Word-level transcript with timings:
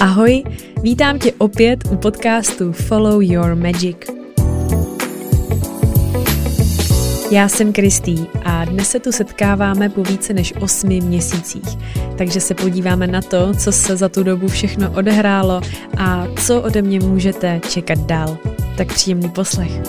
Ahoj, 0.00 0.42
vítám 0.82 1.18
tě 1.18 1.32
opět 1.38 1.84
u 1.90 1.96
podcastu 1.96 2.72
Follow 2.72 3.22
Your 3.22 3.54
Magic. 3.54 3.96
Já 7.30 7.48
jsem 7.48 7.72
Kristý 7.72 8.26
a 8.44 8.64
dnes 8.64 8.90
se 8.90 9.00
tu 9.00 9.12
setkáváme 9.12 9.88
po 9.88 10.02
více 10.02 10.32
než 10.32 10.54
osmi 10.60 11.00
měsících, 11.00 11.78
takže 12.18 12.40
se 12.40 12.54
podíváme 12.54 13.06
na 13.06 13.22
to, 13.22 13.54
co 13.54 13.72
se 13.72 13.96
za 13.96 14.08
tu 14.08 14.22
dobu 14.22 14.48
všechno 14.48 14.92
odehrálo 14.92 15.60
a 15.96 16.26
co 16.46 16.62
ode 16.62 16.82
mě 16.82 17.00
můžete 17.00 17.60
čekat 17.68 17.98
dál. 17.98 18.38
Tak 18.76 18.94
příjemný 18.94 19.28
poslech. 19.28 19.80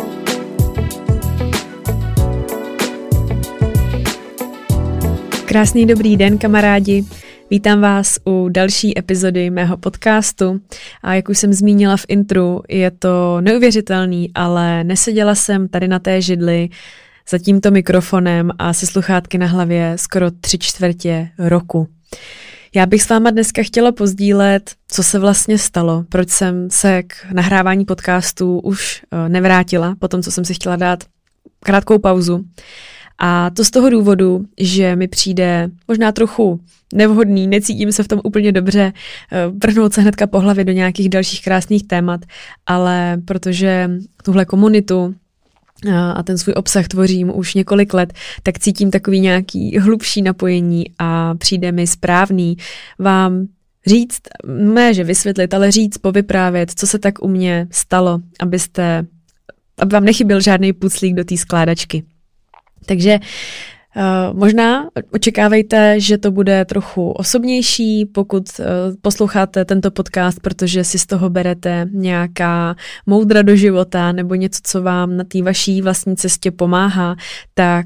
Krásný 5.45 5.85
dobrý 5.85 6.17
den, 6.17 6.37
kamarádi. 6.37 7.05
Vítám 7.51 7.81
vás 7.81 8.19
u 8.25 8.49
další 8.49 8.99
epizody 8.99 9.49
mého 9.49 9.77
podcastu 9.77 10.61
a 11.03 11.13
jak 11.13 11.29
už 11.29 11.37
jsem 11.37 11.53
zmínila 11.53 11.97
v 11.97 12.05
intru, 12.07 12.61
je 12.69 12.91
to 12.91 13.41
neuvěřitelný, 13.41 14.31
ale 14.35 14.83
neseděla 14.83 15.35
jsem 15.35 15.67
tady 15.67 15.87
na 15.87 15.99
té 15.99 16.21
židli 16.21 16.69
za 17.29 17.37
tímto 17.37 17.71
mikrofonem 17.71 18.51
a 18.59 18.73
se 18.73 18.85
sluchátky 18.85 19.37
na 19.37 19.45
hlavě 19.45 19.93
skoro 19.95 20.31
tři 20.31 20.57
čtvrtě 20.57 21.29
roku. 21.37 21.87
Já 22.75 22.85
bych 22.85 23.03
s 23.03 23.09
váma 23.09 23.31
dneska 23.31 23.63
chtěla 23.63 23.91
pozdílet, 23.91 24.71
co 24.87 25.03
se 25.03 25.19
vlastně 25.19 25.57
stalo, 25.57 26.05
proč 26.09 26.29
jsem 26.29 26.69
se 26.69 27.03
k 27.03 27.13
nahrávání 27.33 27.85
podcastů 27.85 28.59
už 28.59 29.01
eh, 29.11 29.29
nevrátila, 29.29 29.95
po 29.99 30.07
tom, 30.07 30.21
co 30.21 30.31
jsem 30.31 30.45
si 30.45 30.53
chtěla 30.53 30.75
dát 30.75 31.03
krátkou 31.59 31.99
pauzu. 31.99 32.45
A 33.19 33.49
to 33.49 33.65
z 33.65 33.71
toho 33.71 33.89
důvodu, 33.89 34.45
že 34.59 34.95
mi 34.95 35.07
přijde 35.07 35.69
možná 35.87 36.11
trochu 36.11 36.59
nevhodný, 36.93 37.47
necítím 37.47 37.91
se 37.91 38.03
v 38.03 38.07
tom 38.07 38.21
úplně 38.23 38.51
dobře, 38.51 38.93
eh, 39.31 39.47
vrhnout 39.63 39.93
se 39.93 40.01
hnedka 40.01 40.27
po 40.27 40.39
hlavě 40.39 40.63
do 40.63 40.71
nějakých 40.71 41.09
dalších 41.09 41.43
krásných 41.43 41.87
témat, 41.87 42.21
ale 42.65 43.17
protože 43.25 43.89
tuhle 44.23 44.45
komunitu 44.45 45.15
eh, 45.87 45.93
a 45.95 46.23
ten 46.23 46.37
svůj 46.37 46.53
obsah 46.57 46.87
tvořím 46.87 47.31
už 47.35 47.53
několik 47.53 47.93
let, 47.93 48.13
tak 48.43 48.59
cítím 48.59 48.91
takový 48.91 49.19
nějaký 49.19 49.77
hlubší 49.77 50.21
napojení 50.21 50.85
a 50.99 51.35
přijde 51.35 51.71
mi 51.71 51.87
správný 51.87 52.57
vám 52.99 53.47
říct, 53.87 54.21
ne 54.47 54.93
že 54.93 55.03
vysvětlit, 55.03 55.53
ale 55.53 55.71
říct, 55.71 55.97
povyprávět, 55.97 56.71
co 56.75 56.87
se 56.87 56.99
tak 56.99 57.23
u 57.23 57.27
mě 57.27 57.67
stalo, 57.71 58.19
abyste, 58.39 59.05
aby 59.77 59.93
vám 59.93 60.05
nechyběl 60.05 60.41
žádný 60.41 60.73
puclík 60.73 61.15
do 61.15 61.23
té 61.23 61.37
skládačky. 61.37 62.03
Takže 62.85 63.19
Uh, 63.95 64.37
možná 64.37 64.89
očekávejte, 65.11 65.99
že 65.99 66.17
to 66.17 66.31
bude 66.31 66.65
trochu 66.65 67.11
osobnější, 67.11 68.05
pokud 68.05 68.43
uh, 68.59 68.65
posloucháte 69.01 69.65
tento 69.65 69.91
podcast, 69.91 70.39
protože 70.39 70.83
si 70.83 70.99
z 70.99 71.05
toho 71.05 71.29
berete 71.29 71.87
nějaká 71.91 72.75
moudra 73.05 73.41
do 73.41 73.55
života 73.55 74.11
nebo 74.11 74.35
něco, 74.35 74.59
co 74.63 74.81
vám 74.81 75.17
na 75.17 75.23
té 75.23 75.41
vaší 75.41 75.81
vlastní 75.81 76.15
cestě 76.15 76.51
pomáhá, 76.51 77.15
tak 77.53 77.85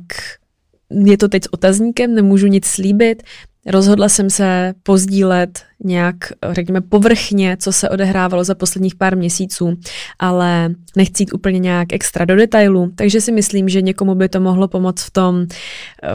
je 1.05 1.17
to 1.17 1.27
teď 1.27 1.43
s 1.43 1.53
otazníkem, 1.53 2.15
nemůžu 2.15 2.47
nic 2.47 2.65
slíbit. 2.65 3.23
Rozhodla 3.65 4.09
jsem 4.09 4.29
se 4.29 4.73
pozdílet 4.83 5.63
nějak, 5.83 6.15
řekněme, 6.51 6.81
povrchně, 6.81 7.57
co 7.59 7.71
se 7.71 7.89
odehrávalo 7.89 8.43
za 8.43 8.55
posledních 8.55 8.95
pár 8.95 9.17
měsíců, 9.17 9.77
ale 10.19 10.69
nechci 10.97 11.23
jít 11.23 11.33
úplně 11.33 11.59
nějak 11.59 11.93
extra 11.93 12.25
do 12.25 12.35
detailu, 12.35 12.91
takže 12.95 13.21
si 13.21 13.31
myslím, 13.31 13.69
že 13.69 13.81
někomu 13.81 14.15
by 14.15 14.29
to 14.29 14.39
mohlo 14.39 14.67
pomoct 14.67 15.03
v 15.03 15.11
tom 15.11 15.45
eh, 15.45 16.09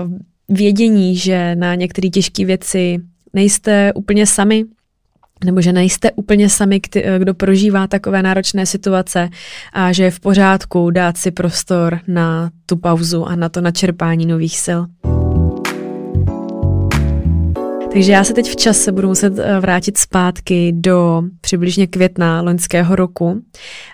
vědění, 0.49 1.17
že 1.17 1.55
na 1.57 1.75
některé 1.75 2.09
těžké 2.09 2.45
věci 2.45 2.99
nejste 3.33 3.93
úplně 3.95 4.27
sami, 4.27 4.65
nebo 5.45 5.61
že 5.61 5.73
nejste 5.73 6.11
úplně 6.11 6.49
sami, 6.49 6.81
eh, 6.97 7.19
kdo 7.19 7.35
prožívá 7.35 7.87
takové 7.87 8.23
náročné 8.23 8.67
situace 8.67 9.29
a 9.73 9.93
že 9.93 10.05
je 10.05 10.11
v 10.11 10.21
pořádku 10.21 10.91
dát 10.91 11.17
si 11.17 11.31
prostor 11.31 12.01
na 12.07 12.51
tu 12.67 12.77
pauzu 12.77 13.25
a 13.25 13.37
na 13.37 13.49
to 13.49 13.61
načerpání 13.61 14.27
nových 14.27 14.59
sil. 14.67 15.08
Takže 17.99 18.13
já 18.13 18.25
se 18.25 18.35
teď 18.35 18.51
v 18.51 18.57
čase 18.57 18.93
budu 18.93 19.09
muset 19.09 19.39
eh, 19.39 19.61
vrátit 19.61 19.99
zpátky 19.99 20.73
do 20.73 21.23
přibližně 21.41 21.87
května 21.87 22.43
loňského 22.43 22.97
roku 22.97 23.43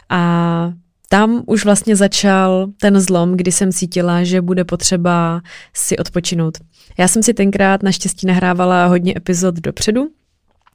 a 0.08 0.72
tam 1.08 1.42
už 1.46 1.64
vlastně 1.64 1.96
začal 1.96 2.66
ten 2.80 3.00
zlom, 3.00 3.36
kdy 3.36 3.52
jsem 3.52 3.72
cítila, 3.72 4.24
že 4.24 4.40
bude 4.40 4.64
potřeba 4.64 5.40
si 5.74 5.96
odpočinout. 5.96 6.58
Já 6.98 7.08
jsem 7.08 7.22
si 7.22 7.34
tenkrát 7.34 7.82
naštěstí 7.82 8.26
nahrávala 8.26 8.86
hodně 8.86 9.14
epizod 9.16 9.54
dopředu, 9.54 10.08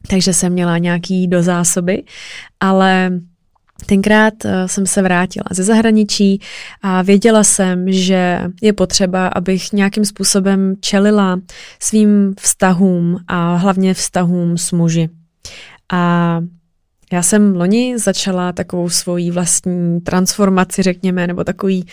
takže 0.08 0.34
jsem 0.34 0.54
měla 0.54 0.78
nějaký 0.78 1.28
do 1.28 1.44
zásoby, 1.44 2.04
ale 2.60 3.12
Tenkrát 3.86 4.34
eh, 4.46 4.68
jsem 4.68 4.86
se 4.86 5.02
vrátila 5.02 5.46
ze 5.52 5.64
zahraničí 5.64 6.42
a 6.82 7.02
věděla 7.02 7.44
jsem, 7.44 7.92
že 7.92 8.42
je 8.62 8.74
potřeba, 8.74 9.28
abych 9.28 9.74
nějakým 9.74 10.06
způsobem 10.06 10.76
čelila 10.80 11.40
svým 11.80 12.34
vztahům 12.40 13.18
a 13.28 13.56
hlavně 13.56 13.94
vztahům 13.94 14.58
s 14.58 14.72
muži. 14.72 15.10
A 15.92 16.40
já 17.12 17.24
jsem 17.24 17.56
loni 17.56 18.00
začala 18.00 18.52
takovou 18.52 18.90
svoji 18.90 19.32
vlastní 19.32 20.02
transformaci, 20.02 20.84
řekněme, 20.84 21.28
nebo 21.28 21.44
takový 21.44 21.86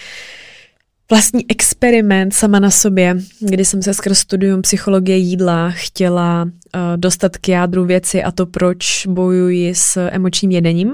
vlastní 1.11 1.51
experiment 1.51 2.35
sama 2.35 2.59
na 2.59 2.71
sobě, 2.71 3.17
kdy 3.41 3.65
jsem 3.65 3.83
se 3.83 3.95
skrz 3.95 4.19
studium 4.19 4.63
psychologie 4.63 5.17
jídla 5.17 5.71
chtěla 5.71 6.43
uh, 6.45 6.51
dostat 6.97 7.37
k 7.37 7.49
jádru 7.49 7.85
věci 7.85 8.23
a 8.23 8.31
to, 8.31 8.47
proč 8.47 9.07
bojuji 9.07 9.75
s 9.75 10.09
emočním 10.11 10.51
jedením. 10.51 10.93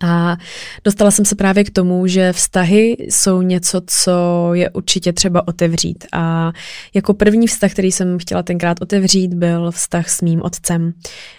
A 0.00 0.36
dostala 0.84 1.10
jsem 1.10 1.24
se 1.24 1.34
právě 1.34 1.64
k 1.64 1.70
tomu, 1.70 2.06
že 2.06 2.32
vztahy 2.32 2.96
jsou 3.00 3.42
něco, 3.42 3.80
co 3.86 4.50
je 4.54 4.70
určitě 4.70 5.12
třeba 5.12 5.48
otevřít. 5.48 6.04
A 6.12 6.52
jako 6.94 7.14
první 7.14 7.46
vztah, 7.46 7.72
který 7.72 7.92
jsem 7.92 8.18
chtěla 8.18 8.42
tenkrát 8.42 8.82
otevřít, 8.82 9.34
byl 9.34 9.70
vztah 9.70 10.08
s 10.08 10.22
mým 10.22 10.42
otcem. 10.42 10.92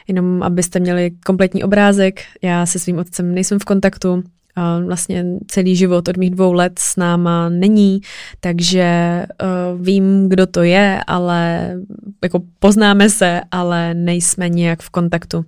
Jenom 0.07 0.43
abyste 0.43 0.79
měli 0.79 1.11
kompletní 1.25 1.63
obrázek, 1.63 2.21
já 2.41 2.65
se 2.65 2.79
svým 2.79 2.97
otcem 2.97 3.33
nejsem 3.33 3.59
v 3.59 3.65
kontaktu, 3.65 4.23
vlastně 4.85 5.25
celý 5.47 5.75
život 5.75 6.07
od 6.07 6.17
mých 6.17 6.31
dvou 6.31 6.53
let 6.53 6.79
s 6.79 6.95
náma 6.95 7.49
není, 7.49 8.01
takže 8.39 9.21
uh, 9.43 9.81
vím, 9.81 10.29
kdo 10.29 10.45
to 10.45 10.63
je, 10.63 10.99
ale 11.07 11.71
jako 12.23 12.41
poznáme 12.59 13.09
se, 13.09 13.41
ale 13.51 13.93
nejsme 13.93 14.49
nějak 14.49 14.81
v 14.81 14.89
kontaktu. 14.89 15.45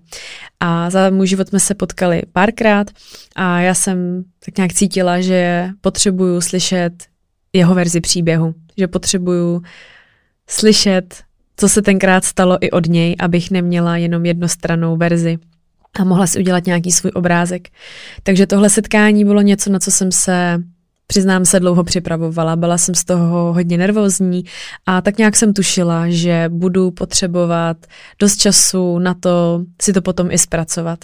A 0.59 0.90
za 0.90 1.09
můj 1.09 1.28
život 1.28 1.47
jsme 1.47 1.59
se 1.59 1.75
potkali 1.75 2.22
párkrát 2.31 2.88
a 3.35 3.59
já 3.59 3.73
jsem 3.73 4.23
tak 4.45 4.57
nějak 4.57 4.73
cítila, 4.73 5.22
že 5.22 5.69
potřebuju 5.81 6.41
slyšet 6.41 6.94
jeho 7.53 7.75
verzi 7.75 8.01
příběhu, 8.01 8.53
že 8.78 8.88
potřebuju 8.88 9.62
slyšet, 10.50 11.24
co 11.57 11.69
se 11.69 11.81
tenkrát 11.81 12.25
stalo 12.25 12.57
i 12.62 12.72
od 12.72 12.88
něj, 12.88 13.16
abych 13.19 13.51
neměla 13.51 13.97
jenom 13.97 14.25
jednostranou 14.25 14.97
verzi 14.97 15.38
a 16.00 16.03
mohla 16.03 16.28
si 16.28 16.40
udělat 16.40 16.66
nějaký 16.66 16.91
svůj 16.91 17.12
obrázek. 17.16 17.68
Takže 18.24 18.47
tohle 18.47 18.69
setkání 18.69 19.25
bylo 19.25 19.41
něco, 19.41 19.69
na 19.69 19.80
co 19.80 19.91
jsem 19.91 20.12
se 20.12 20.63
přiznám 21.08 21.46
se, 21.46 21.59
dlouho 21.59 21.84
připravovala, 21.84 22.56
byla 22.56 22.78
jsem 22.78 22.96
z 22.96 23.03
toho 23.03 23.53
hodně 23.53 23.78
nervózní 23.78 24.44
a 24.86 25.02
tak 25.02 25.18
nějak 25.18 25.36
jsem 25.36 25.53
tušila, 25.53 26.09
že 26.09 26.46
budu 26.50 26.91
potřebovat 26.91 27.78
dost 28.19 28.38
času 28.38 29.00
na 29.00 29.13
to 29.13 29.63
si 29.81 29.94
to 29.94 30.02
potom 30.02 30.31
i 30.31 30.38
zpracovat. 30.38 31.00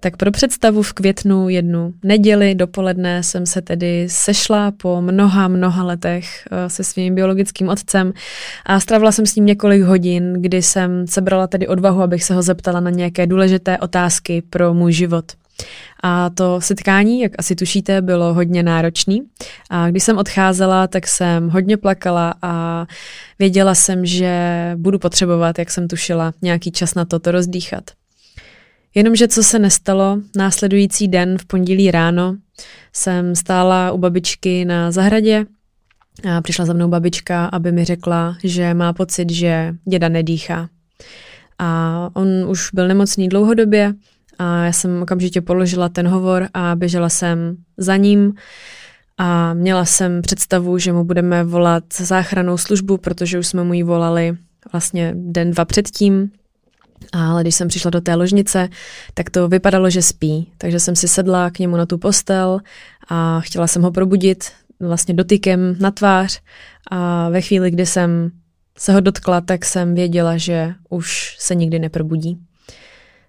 Tak 0.00 0.16
pro 0.16 0.30
představu 0.30 0.82
v 0.82 0.92
květnu 0.92 1.48
jednu 1.48 1.94
neděli 2.04 2.54
dopoledne 2.54 3.22
jsem 3.22 3.46
se 3.46 3.62
tedy 3.62 4.06
sešla 4.10 4.70
po 4.70 5.02
mnoha, 5.02 5.48
mnoha 5.48 5.84
letech 5.84 6.48
eh, 6.50 6.70
se 6.70 6.84
svým 6.84 7.14
biologickým 7.14 7.68
otcem 7.68 8.12
a 8.66 8.80
stravila 8.80 9.12
jsem 9.12 9.26
s 9.26 9.36
ním 9.36 9.46
několik 9.46 9.82
hodin, 9.82 10.32
kdy 10.32 10.62
jsem 10.62 11.06
sebrala 11.06 11.46
tedy 11.46 11.68
odvahu, 11.68 12.02
abych 12.02 12.24
se 12.24 12.34
ho 12.34 12.42
zeptala 12.42 12.80
na 12.80 12.90
nějaké 12.90 13.26
důležité 13.26 13.78
otázky 13.78 14.42
pro 14.50 14.74
můj 14.74 14.92
život. 14.92 15.32
A 16.02 16.30
to 16.30 16.60
setkání, 16.60 17.20
jak 17.20 17.32
asi 17.38 17.54
tušíte, 17.54 18.02
bylo 18.02 18.34
hodně 18.34 18.62
náročný. 18.62 19.22
A 19.70 19.90
když 19.90 20.02
jsem 20.04 20.18
odcházela, 20.18 20.86
tak 20.86 21.06
jsem 21.06 21.50
hodně 21.50 21.76
plakala 21.76 22.34
a 22.42 22.86
věděla 23.38 23.74
jsem, 23.74 24.06
že 24.06 24.32
budu 24.76 24.98
potřebovat, 24.98 25.58
jak 25.58 25.70
jsem 25.70 25.88
tušila, 25.88 26.32
nějaký 26.42 26.72
čas 26.72 26.94
na 26.94 27.04
to, 27.04 27.18
to 27.18 27.32
rozdýchat. 27.32 27.84
Jenomže 28.94 29.28
co 29.28 29.42
se 29.42 29.58
nestalo, 29.58 30.18
následující 30.36 31.08
den 31.08 31.38
v 31.38 31.44
pondělí 31.44 31.90
ráno 31.90 32.36
jsem 32.92 33.36
stála 33.36 33.92
u 33.92 33.98
babičky 33.98 34.64
na 34.64 34.90
zahradě 34.90 35.46
a 36.30 36.40
přišla 36.40 36.64
za 36.64 36.72
mnou 36.72 36.88
babička, 36.88 37.46
aby 37.46 37.72
mi 37.72 37.84
řekla, 37.84 38.36
že 38.44 38.74
má 38.74 38.92
pocit, 38.92 39.30
že 39.30 39.74
děda 39.84 40.08
nedýchá. 40.08 40.68
A 41.58 42.10
on 42.14 42.28
už 42.48 42.70
byl 42.74 42.88
nemocný 42.88 43.28
dlouhodobě 43.28 43.94
a 44.38 44.64
já 44.64 44.72
jsem 44.72 45.02
okamžitě 45.02 45.40
položila 45.40 45.88
ten 45.88 46.08
hovor 46.08 46.48
a 46.54 46.76
běžela 46.76 47.08
jsem 47.08 47.56
za 47.76 47.96
ním 47.96 48.34
a 49.18 49.54
měla 49.54 49.84
jsem 49.84 50.22
představu, 50.22 50.78
že 50.78 50.92
mu 50.92 51.04
budeme 51.04 51.44
volat 51.44 51.84
záchranou 51.96 52.58
službu, 52.58 52.96
protože 52.96 53.38
už 53.38 53.46
jsme 53.46 53.64
mu 53.64 53.74
ji 53.74 53.82
volali 53.82 54.36
vlastně 54.72 55.12
den, 55.16 55.50
dva 55.50 55.64
předtím 55.64 56.30
ale 57.12 57.42
když 57.42 57.54
jsem 57.54 57.68
přišla 57.68 57.90
do 57.90 58.00
té 58.00 58.14
ložnice, 58.14 58.68
tak 59.14 59.30
to 59.30 59.48
vypadalo, 59.48 59.90
že 59.90 60.02
spí. 60.02 60.52
Takže 60.58 60.80
jsem 60.80 60.96
si 60.96 61.08
sedla 61.08 61.50
k 61.50 61.58
němu 61.58 61.76
na 61.76 61.86
tu 61.86 61.98
postel 61.98 62.60
a 63.08 63.40
chtěla 63.40 63.66
jsem 63.66 63.82
ho 63.82 63.90
probudit 63.90 64.44
vlastně 64.80 65.14
dotykem 65.14 65.76
na 65.80 65.90
tvář 65.90 66.40
a 66.90 67.28
ve 67.28 67.40
chvíli, 67.40 67.70
kdy 67.70 67.86
jsem 67.86 68.30
se 68.78 68.92
ho 68.92 69.00
dotkla, 69.00 69.40
tak 69.40 69.64
jsem 69.64 69.94
věděla, 69.94 70.36
že 70.36 70.74
už 70.88 71.36
se 71.38 71.54
nikdy 71.54 71.78
neprobudí. 71.78 72.38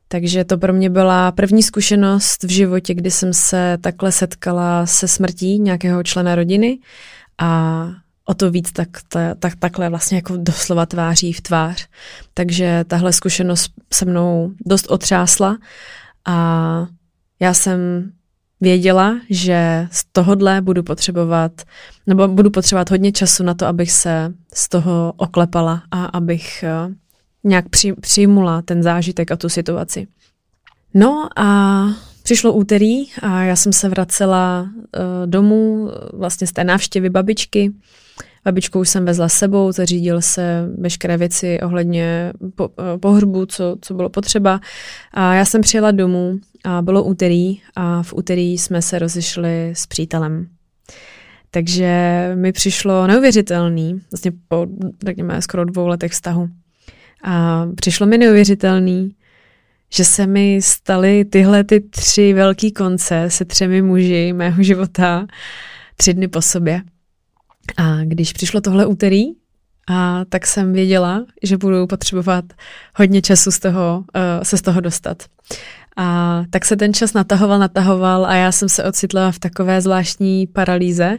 Takže 0.07 0.43
to 0.43 0.57
pro 0.57 0.73
mě 0.73 0.89
byla 0.89 1.31
první 1.31 1.63
zkušenost 1.63 2.43
v 2.43 2.49
životě, 2.49 2.93
kdy 2.93 3.11
jsem 3.11 3.33
se 3.33 3.77
takhle 3.81 4.11
setkala 4.11 4.85
se 4.85 5.07
smrtí 5.07 5.59
nějakého 5.59 6.03
člena 6.03 6.35
rodiny 6.35 6.79
a 7.37 7.87
o 8.25 8.33
to 8.33 8.51
víc 8.51 8.71
tak, 8.71 8.89
ta, 9.07 9.35
tak, 9.39 9.55
takhle 9.55 9.89
vlastně 9.89 10.17
jako 10.17 10.37
doslova 10.37 10.85
tváří 10.85 11.33
v 11.33 11.41
tvář. 11.41 11.87
Takže 12.33 12.83
tahle 12.87 13.13
zkušenost 13.13 13.71
se 13.93 14.05
mnou 14.05 14.51
dost 14.65 14.91
otřásla 14.91 15.57
a 16.25 16.87
já 17.39 17.53
jsem 17.53 18.11
věděla, 18.61 19.19
že 19.29 19.87
z 19.91 20.05
tohohle 20.11 20.61
budu 20.61 20.83
potřebovat, 20.83 21.51
nebo 22.07 22.27
budu 22.27 22.49
potřebovat 22.49 22.91
hodně 22.91 23.11
času 23.11 23.43
na 23.43 23.53
to, 23.53 23.65
abych 23.65 23.91
se 23.91 24.33
z 24.53 24.69
toho 24.69 25.13
oklepala 25.17 25.83
a 25.91 26.05
abych 26.05 26.63
uh, 26.87 26.93
nějak 27.43 27.69
při, 27.69 27.93
přijmula 27.93 28.61
ten 28.61 28.83
zážitek 28.83 29.31
a 29.31 29.35
tu 29.35 29.49
situaci. 29.49 30.07
No 30.93 31.29
a 31.37 31.87
přišlo 32.23 32.53
úterý 32.53 33.05
a 33.21 33.41
já 33.41 33.55
jsem 33.55 33.73
se 33.73 33.89
vracela 33.89 34.61
uh, 34.61 34.69
domů 35.25 35.91
vlastně 36.13 36.47
z 36.47 36.51
té 36.51 36.63
návštěvy 36.63 37.09
babičky 37.09 37.71
Babičku 38.45 38.79
už 38.79 38.89
jsem 38.89 39.05
vezla 39.05 39.29
sebou, 39.29 39.71
zařídil 39.71 40.21
se 40.21 40.69
veškeré 40.77 41.17
věci 41.17 41.59
ohledně 41.61 42.33
po, 42.55 42.69
eh, 42.79 42.97
pohřbu, 42.97 43.45
co, 43.45 43.75
co 43.81 43.93
bylo 43.93 44.09
potřeba. 44.09 44.59
A 45.13 45.33
já 45.33 45.45
jsem 45.45 45.61
přijela 45.61 45.91
domů 45.91 46.39
a 46.63 46.81
bylo 46.81 47.03
úterý 47.03 47.61
a 47.75 48.03
v 48.03 48.13
úterý 48.13 48.57
jsme 48.57 48.81
se 48.81 48.99
rozešli 48.99 49.71
s 49.75 49.87
přítelem. 49.87 50.47
Takže 51.51 52.31
mi 52.35 52.51
přišlo 52.51 53.07
neuvěřitelný, 53.07 54.01
vlastně 54.11 54.31
po, 54.47 54.67
řekněme, 55.05 55.41
skoro 55.41 55.65
dvou 55.65 55.87
letech 55.87 56.11
vztahu. 56.11 56.49
A 57.23 57.65
přišlo 57.75 58.07
mi 58.07 58.17
neuvěřitelný, 58.17 59.15
že 59.93 60.05
se 60.05 60.27
mi 60.27 60.59
staly 60.61 61.25
tyhle 61.25 61.63
ty 61.63 61.79
tři 61.79 62.33
velký 62.33 62.71
konce 62.71 63.25
se 63.29 63.45
třemi 63.45 63.81
muži 63.81 64.33
mého 64.33 64.63
života 64.63 65.27
tři 65.95 66.13
dny 66.13 66.27
po 66.27 66.41
sobě. 66.41 66.81
A 67.77 68.03
když 68.03 68.33
přišlo 68.33 68.61
tohle 68.61 68.85
úterý, 68.85 69.23
a 69.89 70.25
tak 70.29 70.47
jsem 70.47 70.73
věděla, 70.73 71.25
že 71.43 71.57
budu 71.57 71.87
potřebovat 71.87 72.45
hodně 72.95 73.21
času 73.21 73.51
z 73.51 73.59
toho, 73.59 74.03
uh, 74.15 74.43
se 74.43 74.57
z 74.57 74.61
toho 74.61 74.81
dostat. 74.81 75.23
A 75.97 76.41
tak 76.49 76.65
se 76.65 76.75
ten 76.75 76.93
čas 76.93 77.13
natahoval, 77.13 77.59
natahoval 77.59 78.25
a 78.25 78.35
já 78.35 78.51
jsem 78.51 78.69
se 78.69 78.83
ocitla 78.83 79.31
v 79.31 79.39
takové 79.39 79.81
zvláštní 79.81 80.47
paralýze, 80.47 81.17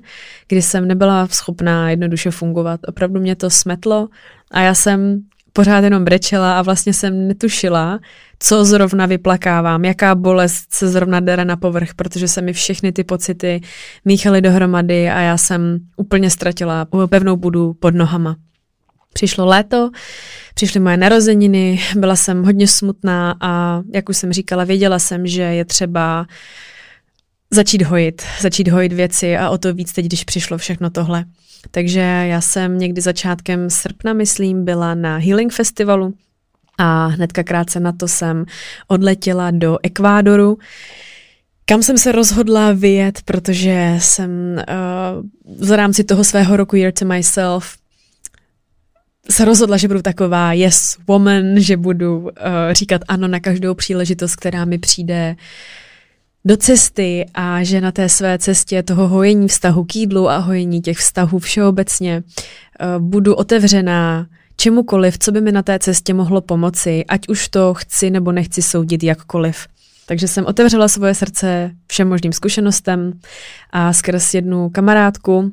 kdy 0.48 0.62
jsem 0.62 0.88
nebyla 0.88 1.26
schopná 1.26 1.90
jednoduše 1.90 2.30
fungovat. 2.30 2.80
Opravdu 2.88 3.20
mě 3.20 3.36
to 3.36 3.50
smetlo 3.50 4.08
a 4.50 4.60
já 4.60 4.74
jsem 4.74 5.20
pořád 5.56 5.84
jenom 5.84 6.04
brečela 6.04 6.58
a 6.58 6.62
vlastně 6.62 6.92
jsem 6.92 7.28
netušila, 7.28 8.00
co 8.38 8.64
zrovna 8.64 9.06
vyplakávám, 9.06 9.84
jaká 9.84 10.14
bolest 10.14 10.74
se 10.74 10.88
zrovna 10.88 11.20
dere 11.20 11.44
na 11.44 11.56
povrch, 11.56 11.94
protože 11.94 12.28
se 12.28 12.42
mi 12.42 12.52
všechny 12.52 12.92
ty 12.92 13.04
pocity 13.04 13.60
míchaly 14.04 14.42
dohromady 14.42 15.10
a 15.10 15.20
já 15.20 15.36
jsem 15.36 15.78
úplně 15.96 16.30
ztratila 16.30 16.86
pevnou 17.08 17.36
budu 17.36 17.74
pod 17.74 17.94
nohama. 17.94 18.36
Přišlo 19.12 19.46
léto, 19.46 19.90
přišly 20.54 20.80
moje 20.80 20.96
narozeniny, 20.96 21.80
byla 21.96 22.16
jsem 22.16 22.44
hodně 22.44 22.68
smutná 22.68 23.36
a 23.40 23.82
jak 23.94 24.08
už 24.08 24.16
jsem 24.16 24.32
říkala, 24.32 24.64
věděla 24.64 24.98
jsem, 24.98 25.26
že 25.26 25.42
je 25.42 25.64
třeba 25.64 26.26
začít 27.54 27.82
hojit, 27.82 28.22
začít 28.40 28.68
hojit 28.68 28.92
věci 28.92 29.36
a 29.36 29.50
o 29.50 29.58
to 29.58 29.74
víc 29.74 29.92
teď, 29.92 30.06
když 30.06 30.24
přišlo 30.24 30.58
všechno 30.58 30.90
tohle. 30.90 31.24
Takže 31.70 32.00
já 32.00 32.40
jsem 32.40 32.78
někdy 32.78 33.00
začátkem 33.00 33.70
srpna, 33.70 34.12
myslím, 34.12 34.64
byla 34.64 34.94
na 34.94 35.16
Healing 35.16 35.52
Festivalu 35.52 36.14
a 36.78 37.06
hnedka 37.06 37.42
krátce 37.42 37.80
na 37.80 37.92
to 37.92 38.08
jsem 38.08 38.44
odletěla 38.88 39.50
do 39.50 39.78
Ekvádoru, 39.82 40.58
kam 41.64 41.82
jsem 41.82 41.98
se 41.98 42.12
rozhodla 42.12 42.72
vyjet, 42.72 43.22
protože 43.24 43.96
jsem 43.98 44.30
uh, 45.50 45.66
v 45.66 45.72
rámci 45.72 46.04
toho 46.04 46.24
svého 46.24 46.56
roku 46.56 46.76
Year 46.76 46.92
to 46.92 47.04
Myself 47.04 47.76
se 49.30 49.44
rozhodla, 49.44 49.76
že 49.76 49.88
budu 49.88 50.02
taková 50.02 50.52
yes 50.52 50.96
woman, 51.08 51.44
že 51.56 51.76
budu 51.76 52.18
uh, 52.18 52.30
říkat 52.72 53.02
ano 53.08 53.28
na 53.28 53.40
každou 53.40 53.74
příležitost, 53.74 54.36
která 54.36 54.64
mi 54.64 54.78
přijde 54.78 55.36
do 56.44 56.56
cesty 56.56 57.26
a 57.34 57.62
že 57.62 57.80
na 57.80 57.92
té 57.92 58.08
své 58.08 58.38
cestě 58.38 58.82
toho 58.82 59.08
hojení 59.08 59.48
vztahu 59.48 59.84
k 59.84 59.96
jídlu 59.96 60.28
a 60.28 60.38
hojení 60.38 60.80
těch 60.80 60.98
vztahů 60.98 61.38
všeobecně 61.38 62.22
uh, 62.22 63.02
budu 63.02 63.34
otevřená 63.34 64.26
čemukoliv, 64.56 65.18
co 65.18 65.32
by 65.32 65.40
mi 65.40 65.52
na 65.52 65.62
té 65.62 65.78
cestě 65.78 66.14
mohlo 66.14 66.40
pomoci, 66.40 67.04
ať 67.08 67.28
už 67.28 67.48
to 67.48 67.74
chci 67.74 68.10
nebo 68.10 68.32
nechci 68.32 68.62
soudit 68.62 69.02
jakkoliv. 69.02 69.66
Takže 70.06 70.28
jsem 70.28 70.46
otevřela 70.46 70.88
svoje 70.88 71.14
srdce 71.14 71.70
všem 71.86 72.08
možným 72.08 72.32
zkušenostem 72.32 73.12
a 73.70 73.92
skrz 73.92 74.34
jednu 74.34 74.70
kamarádku, 74.70 75.52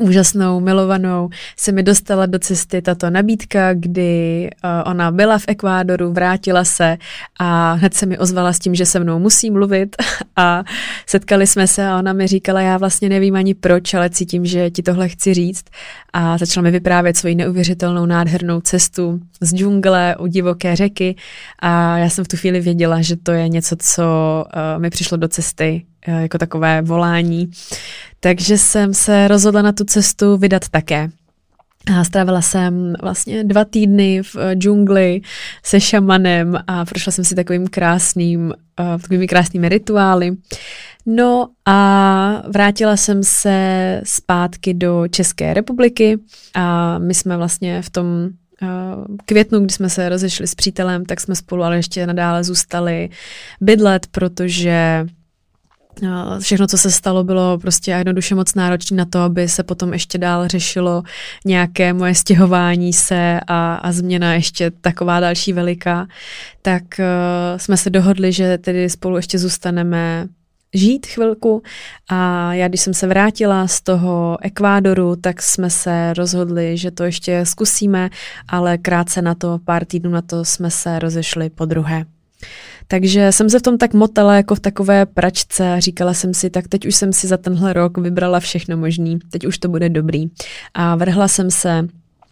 úžasnou, 0.00 0.60
milovanou, 0.60 1.28
se 1.56 1.72
mi 1.72 1.82
dostala 1.82 2.26
do 2.26 2.38
cesty 2.38 2.82
tato 2.82 3.10
nabídka, 3.10 3.74
kdy 3.74 4.50
uh, 4.64 4.90
ona 4.90 5.10
byla 5.10 5.38
v 5.38 5.44
Ekvádoru, 5.48 6.12
vrátila 6.12 6.64
se 6.64 6.96
a 7.38 7.72
hned 7.72 7.94
se 7.94 8.06
mi 8.06 8.18
ozvala 8.18 8.52
s 8.52 8.58
tím, 8.58 8.74
že 8.74 8.86
se 8.86 9.00
mnou 9.00 9.18
musí 9.18 9.50
mluvit. 9.50 9.96
A 10.36 10.64
setkali 11.06 11.46
jsme 11.46 11.66
se 11.66 11.86
a 11.86 11.98
ona 11.98 12.12
mi 12.12 12.26
říkala, 12.26 12.60
já 12.60 12.78
vlastně 12.78 13.08
nevím 13.08 13.36
ani 13.36 13.54
proč, 13.54 13.94
ale 13.94 14.10
cítím, 14.10 14.46
že 14.46 14.70
ti 14.70 14.82
tohle 14.82 15.08
chci 15.08 15.34
říct. 15.34 15.64
A 16.12 16.38
začala 16.38 16.62
mi 16.62 16.70
vyprávět 16.70 17.16
svoji 17.16 17.34
neuvěřitelnou 17.34 18.06
nádhernou 18.06 18.60
cestu 18.60 19.20
z 19.40 19.54
džungle 19.54 20.16
u 20.16 20.26
divoké 20.26 20.76
řeky. 20.76 21.16
A 21.58 21.98
já 21.98 22.08
jsem 22.08 22.24
v 22.24 22.28
tu 22.28 22.36
chvíli 22.36 22.60
věděla, 22.60 23.00
že 23.00 23.16
to 23.16 23.32
je 23.32 23.48
něco, 23.48 23.76
co 23.78 24.04
uh, 24.46 24.82
mi 24.82 24.90
přišlo 24.90 25.16
do 25.16 25.28
cesty 25.28 25.84
jako 26.06 26.38
takové 26.38 26.82
volání. 26.82 27.50
Takže 28.20 28.58
jsem 28.58 28.94
se 28.94 29.28
rozhodla 29.28 29.62
na 29.62 29.72
tu 29.72 29.84
cestu 29.84 30.36
vydat 30.36 30.68
také. 30.68 31.10
A 31.98 32.04
strávila 32.04 32.42
jsem 32.42 32.94
vlastně 33.02 33.44
dva 33.44 33.64
týdny 33.64 34.22
v 34.22 34.36
eh, 34.36 34.54
džungli 34.54 35.20
se 35.62 35.80
šamanem 35.80 36.58
a 36.66 36.84
prošla 36.84 37.12
jsem 37.12 37.24
si 37.24 37.34
takovým 37.34 37.66
krásným, 37.66 38.52
uh, 38.80 39.00
takovými 39.00 39.26
krásnými 39.26 39.68
rituály. 39.68 40.30
No 41.06 41.48
a 41.66 42.42
vrátila 42.48 42.96
jsem 42.96 43.24
se 43.24 44.00
zpátky 44.04 44.74
do 44.74 45.04
České 45.10 45.54
republiky 45.54 46.18
a 46.54 46.98
my 46.98 47.14
jsme 47.14 47.36
vlastně 47.36 47.82
v 47.82 47.90
tom 47.90 48.06
květnu, 49.24 49.60
kdy 49.60 49.72
jsme 49.72 49.88
se 49.88 50.08
rozešli 50.08 50.46
s 50.46 50.54
přítelem, 50.54 51.04
tak 51.04 51.20
jsme 51.20 51.34
spolu 51.34 51.62
ale 51.62 51.76
ještě 51.76 52.06
nadále 52.06 52.44
zůstali 52.44 53.08
bydlet, 53.60 54.06
protože 54.06 55.06
Všechno, 56.38 56.66
co 56.66 56.78
se 56.78 56.90
stalo, 56.90 57.24
bylo 57.24 57.58
prostě 57.58 57.90
jednoduše 57.90 58.34
moc 58.34 58.54
náročné 58.54 58.96
na 58.96 59.04
to, 59.04 59.18
aby 59.18 59.48
se 59.48 59.62
potom 59.62 59.92
ještě 59.92 60.18
dál 60.18 60.48
řešilo 60.48 61.02
nějaké 61.44 61.92
moje 61.92 62.14
stěhování 62.14 62.92
se 62.92 63.40
a, 63.46 63.74
a 63.74 63.92
změna 63.92 64.34
ještě 64.34 64.70
taková 64.70 65.20
další 65.20 65.52
veliká. 65.52 66.06
Tak 66.62 66.82
uh, 66.98 67.58
jsme 67.58 67.76
se 67.76 67.90
dohodli, 67.90 68.32
že 68.32 68.58
tedy 68.58 68.90
spolu 68.90 69.16
ještě 69.16 69.38
zůstaneme 69.38 70.28
žít 70.74 71.06
chvilku 71.06 71.62
a 72.08 72.54
já, 72.54 72.68
když 72.68 72.80
jsem 72.80 72.94
se 72.94 73.06
vrátila 73.06 73.68
z 73.68 73.80
toho 73.80 74.38
Ekvádoru, 74.42 75.16
tak 75.16 75.42
jsme 75.42 75.70
se 75.70 76.14
rozhodli, 76.14 76.76
že 76.76 76.90
to 76.90 77.04
ještě 77.04 77.46
zkusíme, 77.46 78.10
ale 78.48 78.78
krátce 78.78 79.22
na 79.22 79.34
to, 79.34 79.58
pár 79.64 79.84
týdnů 79.84 80.10
na 80.10 80.22
to 80.22 80.44
jsme 80.44 80.70
se 80.70 80.98
rozešli 80.98 81.50
po 81.50 81.64
druhé. 81.64 82.04
Takže 82.92 83.32
jsem 83.32 83.50
se 83.50 83.58
v 83.58 83.62
tom 83.62 83.78
tak 83.78 83.94
motala 83.94 84.36
jako 84.36 84.54
v 84.54 84.60
takové 84.60 85.06
pračce 85.06 85.72
a 85.72 85.80
říkala 85.80 86.14
jsem 86.14 86.34
si, 86.34 86.50
tak 86.50 86.68
teď 86.68 86.86
už 86.86 86.94
jsem 86.94 87.12
si 87.12 87.26
za 87.26 87.36
tenhle 87.36 87.72
rok 87.72 87.98
vybrala 87.98 88.40
všechno 88.40 88.76
možný, 88.76 89.18
teď 89.30 89.46
už 89.46 89.58
to 89.58 89.68
bude 89.68 89.88
dobrý. 89.88 90.26
A 90.74 90.96
vrhla 90.96 91.28
jsem 91.28 91.50
se 91.50 91.88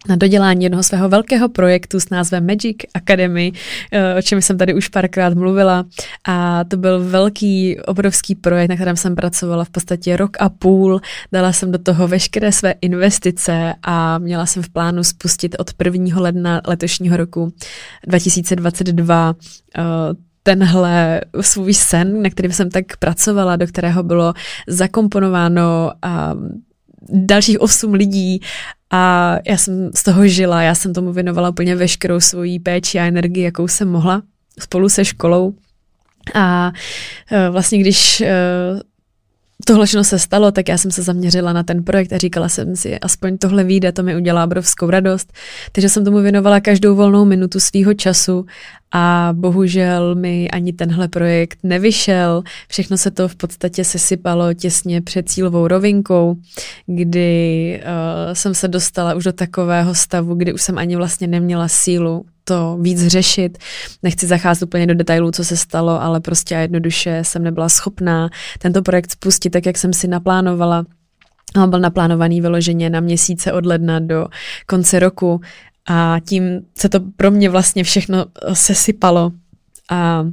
na 0.08 0.16
dodělání 0.16 0.64
jednoho 0.64 0.82
svého 0.82 1.08
velkého 1.08 1.48
projektu 1.48 2.00
s 2.00 2.10
názvem 2.10 2.46
Magic 2.46 2.76
Academy, 2.94 3.52
eh, 3.92 4.14
o 4.14 4.22
čem 4.22 4.42
jsem 4.42 4.58
tady 4.58 4.74
už 4.74 4.88
párkrát 4.88 5.34
mluvila. 5.34 5.84
A 6.28 6.64
to 6.64 6.76
byl 6.76 7.04
velký, 7.04 7.80
obrovský 7.80 8.34
projekt, 8.34 8.68
na 8.68 8.74
kterém 8.74 8.96
jsem 8.96 9.16
pracovala 9.16 9.64
v 9.64 9.70
podstatě 9.70 10.16
rok 10.16 10.36
a 10.40 10.48
půl. 10.48 11.00
Dala 11.32 11.52
jsem 11.52 11.72
do 11.72 11.78
toho 11.78 12.08
veškeré 12.08 12.52
své 12.52 12.74
investice 12.80 13.74
a 13.82 14.18
měla 14.18 14.46
jsem 14.46 14.62
v 14.62 14.68
plánu 14.68 15.04
spustit 15.04 15.56
od 15.58 15.70
1. 15.84 16.20
ledna 16.20 16.60
letošního 16.66 17.16
roku 17.16 17.52
2022 18.06 19.34
tenhle 20.42 21.20
svůj 21.40 21.74
sen, 21.74 22.22
na 22.22 22.30
kterým 22.30 22.52
jsem 22.52 22.70
tak 22.70 22.96
pracovala, 22.98 23.56
do 23.56 23.66
kterého 23.66 24.02
bylo 24.02 24.34
zakomponováno 24.68 25.92
um, 26.32 26.62
dalších 27.26 27.60
osm 27.60 27.94
lidí 27.94 28.40
a 28.90 29.36
já 29.46 29.56
jsem 29.56 29.90
z 29.94 30.02
toho 30.02 30.26
žila, 30.26 30.62
já 30.62 30.74
jsem 30.74 30.94
tomu 30.94 31.12
věnovala 31.12 31.48
úplně 31.48 31.76
veškerou 31.76 32.20
svoji 32.20 32.58
péči 32.58 32.98
a 32.98 33.04
energii, 33.04 33.44
jakou 33.44 33.68
jsem 33.68 33.88
mohla 33.88 34.22
spolu 34.60 34.88
se 34.88 35.04
školou. 35.04 35.54
A 36.34 36.72
e, 37.30 37.50
vlastně 37.50 37.78
když 37.78 38.20
e, 38.20 38.34
tohle 39.66 39.86
všechno 39.86 40.04
se 40.04 40.18
stalo, 40.18 40.52
tak 40.52 40.68
já 40.68 40.78
jsem 40.78 40.90
se 40.90 41.02
zaměřila 41.02 41.52
na 41.52 41.62
ten 41.62 41.84
projekt 41.84 42.12
a 42.12 42.18
říkala 42.18 42.48
jsem 42.48 42.76
si, 42.76 42.98
aspoň 43.00 43.38
tohle 43.38 43.64
vyjde, 43.64 43.92
to 43.92 44.02
mi 44.02 44.16
udělá 44.16 44.44
obrovskou 44.44 44.90
radost. 44.90 45.32
Takže 45.72 45.88
jsem 45.88 46.04
tomu 46.04 46.20
věnovala 46.20 46.60
každou 46.60 46.94
volnou 46.96 47.24
minutu 47.24 47.60
svýho 47.60 47.94
času 47.94 48.46
a 48.92 49.28
bohužel 49.32 50.14
mi 50.14 50.50
ani 50.50 50.72
tenhle 50.72 51.08
projekt 51.08 51.58
nevyšel. 51.62 52.42
Všechno 52.68 52.98
se 52.98 53.10
to 53.10 53.28
v 53.28 53.36
podstatě 53.36 53.84
sesypalo 53.84 54.54
těsně 54.54 55.02
před 55.02 55.28
cílovou 55.28 55.68
rovinkou, 55.68 56.36
kdy 56.86 57.80
uh, 57.82 58.32
jsem 58.32 58.54
se 58.54 58.68
dostala 58.68 59.14
už 59.14 59.24
do 59.24 59.32
takového 59.32 59.94
stavu, 59.94 60.34
kdy 60.34 60.52
už 60.52 60.62
jsem 60.62 60.78
ani 60.78 60.96
vlastně 60.96 61.26
neměla 61.26 61.68
sílu 61.68 62.24
to 62.50 62.78
víc 62.80 63.06
řešit. 63.06 63.58
Nechci 64.02 64.26
zacházet 64.26 64.62
úplně 64.62 64.86
do 64.86 64.94
detailů, 64.94 65.30
co 65.30 65.44
se 65.44 65.56
stalo, 65.56 66.02
ale 66.02 66.20
prostě 66.20 66.54
jednoduše 66.54 67.18
jsem 67.22 67.44
nebyla 67.44 67.68
schopná 67.68 68.30
tento 68.58 68.82
projekt 68.82 69.10
spustit 69.10 69.50
tak, 69.50 69.66
jak 69.66 69.78
jsem 69.78 69.92
si 69.92 70.08
naplánovala. 70.08 70.86
On 71.62 71.70
byl 71.70 71.80
naplánovaný 71.80 72.40
vyloženě 72.40 72.90
na 72.90 73.00
měsíce 73.00 73.52
od 73.52 73.66
ledna 73.66 74.00
do 74.00 74.26
konce 74.66 74.98
roku 74.98 75.40
a 75.88 76.16
tím 76.28 76.60
se 76.78 76.88
to 76.88 77.00
pro 77.16 77.30
mě 77.30 77.50
vlastně 77.50 77.84
všechno 77.84 78.26
sesypalo 78.52 79.32
a 79.90 80.26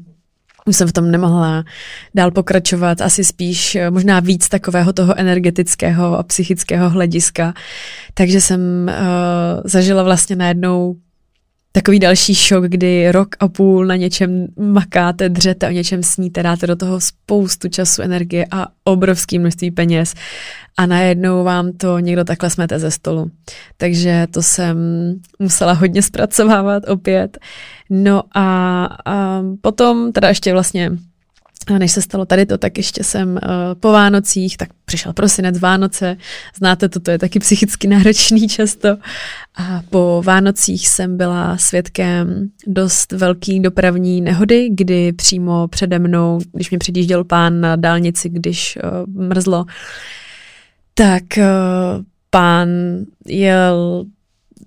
už 0.65 0.75
jsem 0.75 0.87
v 0.87 0.93
tom 0.93 1.11
nemohla 1.11 1.63
dál 2.15 2.31
pokračovat, 2.31 3.01
asi 3.01 3.23
spíš 3.23 3.77
možná 3.89 4.19
víc 4.19 4.49
takového 4.49 4.93
toho 4.93 5.19
energetického 5.19 6.17
a 6.19 6.23
psychického 6.23 6.89
hlediska. 6.89 7.53
Takže 8.13 8.41
jsem 8.41 8.61
uh, 8.89 9.61
zažila 9.65 10.03
vlastně 10.03 10.35
najednou 10.35 10.95
takový 11.77 11.99
další 11.99 12.35
šok, 12.35 12.63
kdy 12.63 13.11
rok 13.11 13.27
a 13.39 13.47
půl 13.47 13.85
na 13.85 13.95
něčem 13.95 14.47
makáte, 14.59 15.29
dřete, 15.29 15.67
o 15.67 15.71
něčem 15.71 16.03
sníte, 16.03 16.43
dáte 16.43 16.67
do 16.67 16.75
toho 16.75 17.01
spoustu 17.01 17.69
času, 17.69 18.01
energie 18.01 18.45
a 18.51 18.67
obrovské 18.83 19.39
množství 19.39 19.71
peněz 19.71 20.13
a 20.77 20.85
najednou 20.85 21.43
vám 21.43 21.71
to 21.71 21.99
někdo 21.99 22.23
takhle 22.23 22.49
smete 22.49 22.79
ze 22.79 22.91
stolu. 22.91 23.31
Takže 23.77 24.27
to 24.31 24.41
jsem 24.41 24.77
musela 25.39 25.73
hodně 25.73 26.01
zpracovávat 26.01 26.89
opět. 26.89 27.37
No 27.89 28.23
a, 28.35 28.85
a 29.05 29.41
potom 29.61 30.11
teda 30.11 30.27
ještě 30.27 30.53
vlastně 30.53 30.91
než 31.69 31.91
se 31.91 32.01
stalo 32.01 32.25
tady 32.25 32.45
to, 32.45 32.57
tak 32.57 32.77
ještě 32.77 33.03
jsem 33.03 33.29
uh, 33.29 33.39
po 33.79 33.91
Vánocích, 33.91 34.57
tak 34.57 34.69
přišel 34.85 35.13
prosinec, 35.13 35.59
Vánoce, 35.59 36.17
znáte 36.57 36.89
to, 36.89 36.99
to 36.99 37.11
je 37.11 37.19
taky 37.19 37.39
psychicky 37.39 37.87
náročný 37.87 38.47
často. 38.47 38.97
A 39.55 39.81
po 39.89 40.21
Vánocích 40.25 40.87
jsem 40.87 41.17
byla 41.17 41.57
svědkem 41.57 42.49
dost 42.67 43.11
velký 43.11 43.59
dopravní 43.59 44.21
nehody, 44.21 44.69
kdy 44.71 45.13
přímo 45.13 45.67
přede 45.67 45.99
mnou, 45.99 46.39
když 46.53 46.69
mě 46.69 46.79
předjížděl 46.79 47.23
pán 47.23 47.61
na 47.61 47.75
dálnici, 47.75 48.29
když 48.29 48.77
uh, 48.83 49.23
mrzlo, 49.27 49.65
tak 50.93 51.23
uh, 51.37 51.43
pán 52.29 52.69
jel 53.27 54.05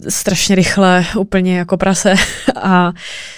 strašně 0.08 0.54
rychle, 0.54 1.04
úplně 1.18 1.58
jako 1.58 1.76
prase 1.76 2.14
a 2.62 2.92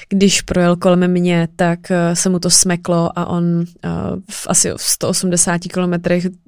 když 0.09 0.42
projel 0.42 0.76
kolem 0.76 1.11
mě, 1.11 1.49
tak 1.57 1.90
eh, 1.90 2.16
se 2.16 2.28
mu 2.28 2.38
to 2.38 2.50
smeklo 2.50 3.19
a 3.19 3.26
on 3.26 3.45
eh, 3.85 3.88
v 4.31 4.47
asi 4.49 4.71
180 4.76 5.61
km 5.73 5.92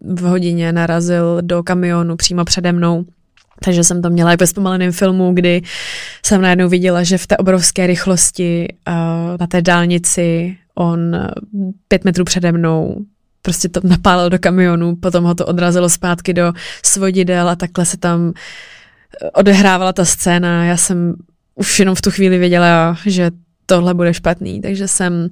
v 0.01 0.23
hodině 0.23 0.73
narazil 0.73 1.39
do 1.41 1.63
kamionu 1.63 2.17
přímo 2.17 2.45
přede 2.45 2.73
mnou. 2.73 3.05
Takže 3.65 3.85
jsem 3.85 4.03
to 4.03 4.11
měla 4.11 4.33
i 4.33 4.37
ve 4.37 4.47
zpomaleném 4.47 4.93
filmu, 4.93 5.33
kdy 5.35 5.63
jsem 6.27 6.41
najednou 6.41 6.69
viděla, 6.69 7.03
že 7.03 7.19
v 7.19 7.27
té 7.27 7.37
obrovské 7.37 7.87
rychlosti 7.87 8.69
uh, 8.89 8.95
na 9.41 9.47
té 9.47 9.63
dálnici 9.63 10.57
on 10.75 11.29
pět 11.89 12.05
metrů 12.05 12.25
přede 12.25 12.53
mnou 12.53 13.05
prostě 13.45 13.69
to 13.69 13.81
napálil 13.85 14.31
do 14.31 14.39
kamionu, 14.39 14.97
potom 14.97 15.25
ho 15.25 15.35
to 15.35 15.47
odrazilo 15.47 15.89
zpátky 15.89 16.35
do 16.35 16.53
svodidel 16.85 17.49
a 17.49 17.57
takhle 17.57 17.85
se 17.85 17.97
tam 17.97 18.33
odehrávala 19.33 19.93
ta 19.93 20.05
scéna. 20.05 20.65
Já 20.65 20.77
jsem 20.77 21.15
už 21.55 21.79
jenom 21.79 21.95
v 21.95 22.03
tu 22.03 22.11
chvíli 22.11 22.39
věděla, 22.39 22.97
že 23.07 23.31
tohle 23.67 23.95
bude 23.95 24.15
špatný, 24.15 24.61
takže 24.61 24.89
jsem 24.89 25.29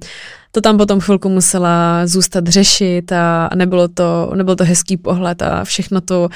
to 0.51 0.61
tam 0.61 0.77
potom 0.77 0.99
chvilku 0.99 1.29
musela 1.29 2.07
zůstat 2.07 2.47
řešit 2.47 3.11
a 3.11 3.49
nebylo 3.55 3.87
to, 3.87 4.31
nebyl 4.35 4.55
to 4.55 4.63
hezký 4.63 4.97
pohled 4.97 5.41
a 5.41 5.63
všechno 5.63 6.01
to 6.01 6.29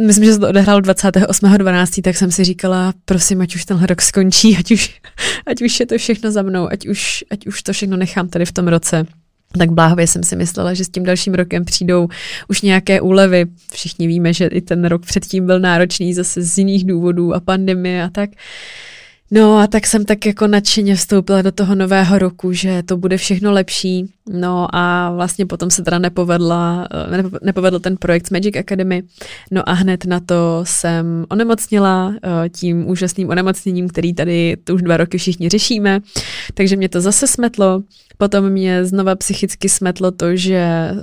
myslím, 0.00 0.24
že 0.24 0.32
se 0.32 0.38
to 0.38 0.48
odehrálo 0.48 0.80
28.12., 0.80 2.02
tak 2.02 2.16
jsem 2.16 2.32
si 2.32 2.44
říkala, 2.44 2.92
prosím, 3.04 3.40
ať 3.40 3.54
už 3.54 3.64
tenhle 3.64 3.86
rok 3.86 4.02
skončí, 4.02 4.56
ať 4.58 4.72
už, 4.72 5.00
ať 5.46 5.62
už 5.62 5.80
je 5.80 5.86
to 5.86 5.98
všechno 5.98 6.30
za 6.30 6.42
mnou, 6.42 6.68
ať 6.72 6.88
už, 6.88 7.24
ať 7.30 7.46
už 7.46 7.62
to 7.62 7.72
všechno 7.72 7.96
nechám 7.96 8.28
tady 8.28 8.44
v 8.44 8.52
tom 8.52 8.68
roce 8.68 9.06
tak 9.58 9.72
bláhově 9.72 10.06
jsem 10.06 10.22
si 10.22 10.36
myslela, 10.36 10.74
že 10.74 10.84
s 10.84 10.88
tím 10.88 11.02
dalším 11.02 11.34
rokem 11.34 11.64
přijdou 11.64 12.08
už 12.48 12.62
nějaké 12.62 13.00
úlevy. 13.00 13.46
Všichni 13.72 14.06
víme, 14.06 14.32
že 14.32 14.46
i 14.46 14.60
ten 14.60 14.84
rok 14.84 15.06
předtím 15.06 15.46
byl 15.46 15.60
náročný 15.60 16.14
zase 16.14 16.42
z 16.42 16.58
jiných 16.58 16.84
důvodů 16.84 17.34
a 17.34 17.40
pandemie 17.40 18.04
a 18.04 18.10
tak. 18.10 18.30
No 19.30 19.58
a 19.58 19.66
tak 19.66 19.86
jsem 19.86 20.04
tak 20.04 20.26
jako 20.26 20.46
nadšeně 20.46 20.96
vstoupila 20.96 21.42
do 21.42 21.52
toho 21.52 21.74
nového 21.74 22.18
roku, 22.18 22.52
že 22.52 22.82
to 22.82 22.96
bude 22.96 23.16
všechno 23.16 23.52
lepší. 23.52 24.12
No 24.30 24.66
a 24.74 25.12
vlastně 25.14 25.46
potom 25.46 25.70
se 25.70 25.82
teda 25.82 25.98
nepovedla, 25.98 26.88
eh, 26.92 27.22
nepovedl 27.42 27.80
ten 27.80 27.96
projekt 27.96 28.30
Magic 28.30 28.56
Academy. 28.56 29.02
No 29.50 29.68
a 29.68 29.72
hned 29.72 30.04
na 30.04 30.20
to 30.20 30.60
jsem 30.64 31.26
onemocnila 31.28 32.14
eh, 32.22 32.48
tím 32.48 32.88
úžasným 32.88 33.30
onemocněním, 33.30 33.88
který 33.88 34.14
tady 34.14 34.56
to 34.64 34.74
už 34.74 34.82
dva 34.82 34.96
roky 34.96 35.18
všichni 35.18 35.48
řešíme. 35.48 36.00
Takže 36.54 36.76
mě 36.76 36.88
to 36.88 37.00
zase 37.00 37.26
smetlo. 37.26 37.82
Potom 38.18 38.50
mě 38.50 38.84
znova 38.84 39.16
psychicky 39.16 39.68
smetlo 39.68 40.10
to, 40.10 40.36
že 40.36 40.90
uh, 40.92 41.00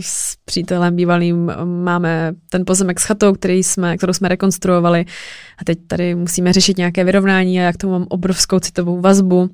s 0.00 0.36
přítelem 0.44 0.96
bývalým 0.96 1.52
máme 1.64 2.32
ten 2.50 2.64
pozemek 2.66 3.00
s 3.00 3.04
chatou, 3.04 3.32
který 3.32 3.62
jsme, 3.62 3.96
kterou 3.96 4.12
jsme 4.12 4.28
rekonstruovali 4.28 5.04
a 5.58 5.64
teď 5.64 5.78
tady 5.86 6.14
musíme 6.14 6.52
řešit 6.52 6.78
nějaké 6.78 7.04
vyrovnání 7.04 7.60
a 7.60 7.62
jak 7.62 7.76
to 7.76 7.88
mám 7.88 8.06
obrovskou 8.08 8.58
citovou 8.58 9.00
vazbu. 9.00 9.50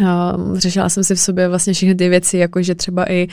Uh, 0.00 0.58
řešila 0.58 0.88
jsem 0.88 1.04
si 1.04 1.14
v 1.14 1.20
sobě 1.20 1.48
vlastně 1.48 1.72
všechny 1.72 1.94
ty 1.94 2.08
věci, 2.08 2.38
jakože 2.38 2.74
třeba 2.74 3.12
i 3.12 3.28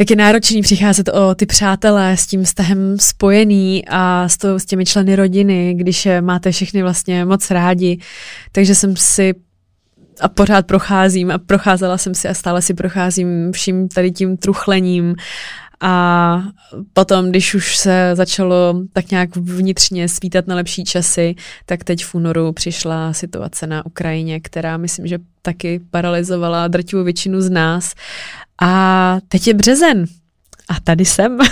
jak 0.00 0.10
je 0.10 0.16
náročný 0.16 0.62
přicházet 0.62 1.08
o 1.08 1.34
ty 1.34 1.46
přátelé 1.46 2.16
s 2.16 2.26
tím 2.26 2.44
vztahem 2.44 2.96
spojený 3.00 3.84
a 3.88 4.28
s, 4.28 4.36
to, 4.36 4.58
s 4.58 4.64
těmi 4.64 4.84
členy 4.84 5.16
rodiny, 5.16 5.74
když 5.74 6.06
je 6.06 6.20
máte 6.20 6.52
všechny 6.52 6.82
vlastně 6.82 7.24
moc 7.24 7.50
rádi. 7.50 8.00
Takže 8.52 8.74
jsem 8.74 8.96
si 8.96 9.34
a 10.20 10.28
pořád 10.28 10.66
procházím 10.66 11.30
a 11.30 11.38
procházela 11.38 11.98
jsem 11.98 12.14
si 12.14 12.28
a 12.28 12.34
stále 12.34 12.62
si 12.62 12.74
procházím 12.74 13.52
vším 13.52 13.88
tady 13.88 14.10
tím 14.10 14.36
truchlením 14.36 15.14
a 15.80 16.42
potom, 16.92 17.30
když 17.30 17.54
už 17.54 17.76
se 17.76 18.10
začalo 18.14 18.82
tak 18.92 19.10
nějak 19.10 19.36
vnitřně 19.36 20.08
svítat 20.08 20.46
na 20.46 20.54
lepší 20.54 20.84
časy, 20.84 21.34
tak 21.66 21.84
teď 21.84 22.04
v 22.04 22.14
únoru 22.14 22.52
přišla 22.52 23.12
situace 23.12 23.66
na 23.66 23.86
Ukrajině, 23.86 24.40
která 24.40 24.76
myslím, 24.76 25.06
že 25.06 25.18
taky 25.42 25.80
paralizovala 25.90 26.68
drtivou 26.68 27.04
většinu 27.04 27.40
z 27.40 27.50
nás. 27.50 27.92
A 28.62 29.18
teď 29.28 29.46
je 29.46 29.54
březen. 29.54 30.04
A 30.68 30.80
tady 30.80 31.04
jsem. 31.04 31.38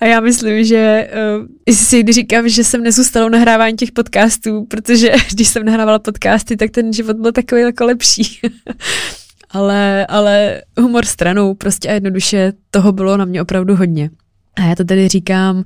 A 0.00 0.06
já 0.06 0.20
myslím, 0.20 0.64
že 0.64 1.10
uh, 1.38 1.74
si 1.74 2.02
když 2.02 2.16
říkám, 2.16 2.48
že 2.48 2.64
jsem 2.64 2.82
nezůstala 2.82 3.28
nahrávání 3.28 3.76
těch 3.76 3.92
podcastů, 3.92 4.64
protože 4.64 5.12
když 5.32 5.48
jsem 5.48 5.64
nahrávala 5.64 5.98
podcasty, 5.98 6.56
tak 6.56 6.70
ten 6.70 6.92
život 6.92 7.16
byl 7.16 7.32
takový 7.32 7.62
jako 7.62 7.84
lepší. 7.84 8.40
ale, 9.54 10.06
ale 10.06 10.62
humor 10.80 11.04
stranou, 11.04 11.54
prostě 11.54 11.88
a 11.88 11.92
jednoduše 11.92 12.52
toho 12.70 12.92
bylo 12.92 13.16
na 13.16 13.24
mě 13.24 13.42
opravdu 13.42 13.76
hodně. 13.76 14.10
A 14.56 14.62
já 14.62 14.74
to 14.74 14.84
tedy 14.84 15.08
říkám 15.08 15.56
uh, 15.56 15.64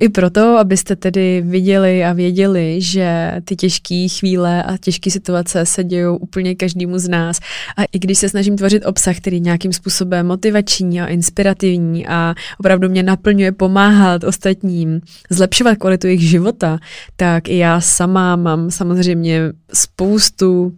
i 0.00 0.08
proto, 0.08 0.58
abyste 0.58 0.96
tedy 0.96 1.42
viděli 1.46 2.04
a 2.04 2.12
věděli, 2.12 2.76
že 2.80 3.32
ty 3.44 3.56
těžké 3.56 4.06
chvíle 4.18 4.62
a 4.62 4.76
těžké 4.76 5.10
situace 5.10 5.66
se 5.66 5.84
dějou 5.84 6.16
úplně 6.16 6.54
každému 6.54 6.98
z 6.98 7.08
nás. 7.08 7.38
A 7.76 7.84
i 7.84 7.98
když 7.98 8.18
se 8.18 8.28
snažím 8.28 8.56
tvořit 8.56 8.86
obsah, 8.86 9.16
který 9.16 9.40
nějakým 9.40 9.72
způsobem 9.72 10.26
motivační 10.26 11.00
a 11.00 11.06
inspirativní 11.06 12.06
a 12.06 12.34
opravdu 12.60 12.88
mě 12.88 13.02
naplňuje 13.02 13.52
pomáhat 13.52 14.24
ostatním, 14.24 15.00
zlepšovat 15.30 15.78
kvalitu 15.78 16.06
jejich 16.06 16.28
života, 16.30 16.78
tak 17.16 17.48
i 17.48 17.56
já 17.56 17.80
sama 17.80 18.36
mám 18.36 18.70
samozřejmě 18.70 19.40
spoustu, 19.72 20.72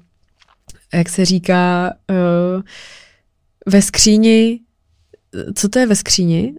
jak 0.94 1.08
se 1.08 1.24
říká, 1.24 1.92
uh, 2.10 2.62
ve 3.66 3.82
skříni 3.82 4.60
co 5.54 5.68
to 5.68 5.78
je 5.78 5.86
ve 5.86 5.96
skříni? 5.96 6.54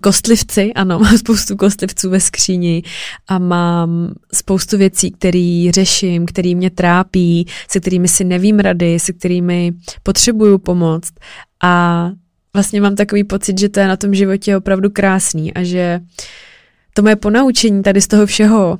kostlivci, 0.00 0.72
ano, 0.74 0.98
mám 1.02 1.18
spoustu 1.18 1.56
kostlivců 1.56 2.10
ve 2.10 2.20
skříni 2.20 2.82
a 3.28 3.38
mám 3.38 4.14
spoustu 4.34 4.78
věcí, 4.78 5.10
které 5.10 5.68
řeším, 5.70 6.26
které 6.26 6.54
mě 6.54 6.70
trápí, 6.70 7.46
se 7.70 7.80
kterými 7.80 8.08
si 8.08 8.24
nevím 8.24 8.58
rady, 8.58 8.98
se 8.98 9.12
kterými 9.12 9.72
potřebuju 10.02 10.58
pomoct 10.58 11.12
a 11.62 12.10
vlastně 12.54 12.80
mám 12.80 12.96
takový 12.96 13.24
pocit, 13.24 13.58
že 13.58 13.68
to 13.68 13.80
je 13.80 13.88
na 13.88 13.96
tom 13.96 14.14
životě 14.14 14.56
opravdu 14.56 14.90
krásný 14.90 15.54
a 15.54 15.62
že 15.62 16.00
to 16.94 17.02
moje 17.02 17.16
ponaučení 17.16 17.82
tady 17.82 18.00
z 18.00 18.06
toho 18.06 18.26
všeho, 18.26 18.78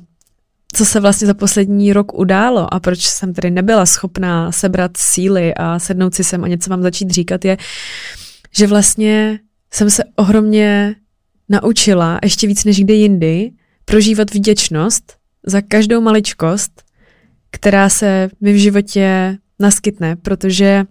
co 0.73 0.85
se 0.85 0.99
vlastně 0.99 1.27
za 1.27 1.33
poslední 1.33 1.93
rok 1.93 2.19
událo 2.19 2.73
a 2.73 2.79
proč 2.79 2.99
jsem 2.99 3.33
tedy 3.33 3.51
nebyla 3.51 3.85
schopná 3.85 4.51
sebrat 4.51 4.91
síly 4.97 5.53
a 5.55 5.79
sednout 5.79 6.15
si 6.15 6.23
sem 6.23 6.43
a 6.43 6.47
něco 6.47 6.69
vám 6.69 6.81
začít 6.81 7.11
říkat, 7.11 7.45
je, 7.45 7.57
že 8.51 8.67
vlastně 8.67 9.39
jsem 9.73 9.89
se 9.89 10.03
ohromně 10.15 10.95
naučila, 11.49 12.19
ještě 12.23 12.47
víc 12.47 12.63
než 12.63 12.79
kde 12.79 12.93
jindy, 12.93 13.51
prožívat 13.85 14.33
vděčnost 14.33 15.13
za 15.45 15.61
každou 15.61 16.01
maličkost, 16.01 16.83
která 17.51 17.89
se 17.89 18.29
mi 18.41 18.53
v 18.53 18.55
životě 18.55 19.37
naskytne, 19.59 20.15
protože 20.15 20.83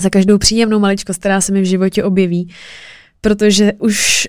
za 0.00 0.10
každou 0.10 0.38
příjemnou 0.38 0.78
maličkost, 0.78 1.20
která 1.20 1.40
se 1.40 1.52
mi 1.52 1.62
v 1.62 1.64
životě 1.64 2.04
objeví, 2.04 2.54
protože 3.20 3.72
už 3.78 4.28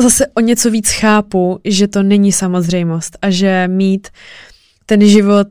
zase 0.00 0.26
o 0.26 0.40
něco 0.40 0.70
víc 0.70 0.90
chápu, 0.90 1.60
že 1.64 1.88
to 1.88 2.02
není 2.02 2.32
samozřejmost 2.32 3.18
a 3.22 3.30
že 3.30 3.68
mít 3.68 4.08
ten 4.86 5.08
život 5.08 5.48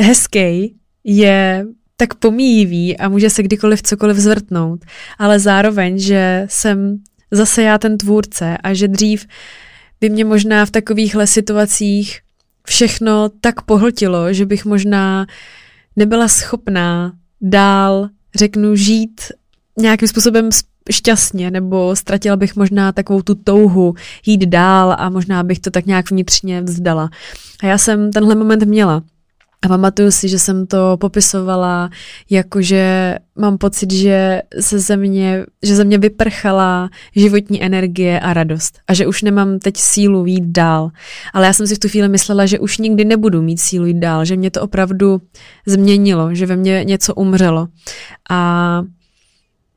hezký 0.00 0.76
je 1.04 1.66
tak 1.96 2.14
pomíjivý 2.14 2.98
a 2.98 3.08
může 3.08 3.30
se 3.30 3.42
kdykoliv 3.42 3.82
cokoliv 3.82 4.16
zvrtnout, 4.16 4.84
ale 5.18 5.40
zároveň, 5.40 5.98
že 5.98 6.46
jsem 6.50 6.98
zase 7.30 7.62
já 7.62 7.78
ten 7.78 7.98
tvůrce 7.98 8.58
a 8.58 8.74
že 8.74 8.88
dřív 8.88 9.26
by 10.00 10.10
mě 10.10 10.24
možná 10.24 10.66
v 10.66 10.70
takovýchhle 10.70 11.26
situacích 11.26 12.20
všechno 12.66 13.28
tak 13.40 13.62
pohltilo, 13.62 14.32
že 14.32 14.46
bych 14.46 14.64
možná 14.64 15.26
nebyla 15.96 16.28
schopná 16.28 17.12
dál, 17.40 18.08
řeknu, 18.34 18.76
žít 18.76 19.20
nějakým 19.78 20.08
způsobem 20.08 20.48
šťastně, 20.90 21.50
nebo 21.50 21.96
ztratila 21.96 22.36
bych 22.36 22.56
možná 22.56 22.92
takovou 22.92 23.22
tu 23.22 23.34
touhu 23.34 23.94
jít 24.26 24.46
dál 24.46 24.96
a 24.98 25.10
možná 25.10 25.42
bych 25.42 25.58
to 25.58 25.70
tak 25.70 25.86
nějak 25.86 26.10
vnitřně 26.10 26.62
vzdala. 26.62 27.10
A 27.62 27.66
já 27.66 27.78
jsem 27.78 28.12
tenhle 28.12 28.34
moment 28.34 28.62
měla. 28.64 29.02
A 29.64 29.68
pamatuju 29.68 30.10
si, 30.10 30.28
že 30.28 30.38
jsem 30.38 30.66
to 30.66 30.96
popisovala 31.00 31.90
jako, 32.30 32.62
že 32.62 33.14
mám 33.36 33.58
pocit, 33.58 33.92
že 33.92 34.42
se 34.60 34.78
ze 34.78 34.96
mě, 34.96 35.46
že 35.62 35.76
ze 35.76 35.84
mě 35.84 35.98
vyprchala 35.98 36.90
životní 37.16 37.62
energie 37.62 38.20
a 38.20 38.32
radost. 38.32 38.78
A 38.88 38.94
že 38.94 39.06
už 39.06 39.22
nemám 39.22 39.58
teď 39.58 39.76
sílu 39.76 40.26
jít 40.26 40.44
dál. 40.44 40.90
Ale 41.32 41.46
já 41.46 41.52
jsem 41.52 41.66
si 41.66 41.74
v 41.74 41.78
tu 41.78 41.88
chvíli 41.88 42.08
myslela, 42.08 42.46
že 42.46 42.58
už 42.58 42.78
nikdy 42.78 43.04
nebudu 43.04 43.42
mít 43.42 43.60
sílu 43.60 43.86
jít 43.86 43.98
dál, 43.98 44.24
že 44.24 44.36
mě 44.36 44.50
to 44.50 44.62
opravdu 44.62 45.20
změnilo, 45.66 46.34
že 46.34 46.46
ve 46.46 46.56
mně 46.56 46.84
něco 46.84 47.14
umřelo. 47.14 47.68
A 48.30 48.82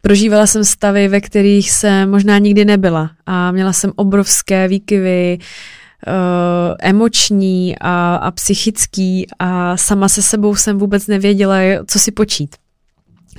prožívala 0.07 0.47
jsem 0.47 0.65
stavy, 0.65 1.07
ve 1.07 1.21
kterých 1.21 1.71
jsem 1.71 2.11
možná 2.11 2.37
nikdy 2.37 2.65
nebyla. 2.65 3.11
A 3.25 3.51
měla 3.51 3.73
jsem 3.73 3.91
obrovské 3.95 4.67
výkyvy, 4.67 5.37
uh, 5.39 6.75
emoční 6.79 7.75
a, 7.81 8.15
a 8.15 8.31
psychický 8.31 9.27
a 9.39 9.77
sama 9.77 10.09
se 10.09 10.21
sebou 10.21 10.55
jsem 10.55 10.77
vůbec 10.77 11.07
nevěděla, 11.07 11.57
co 11.87 11.99
si 11.99 12.11
počít. 12.11 12.55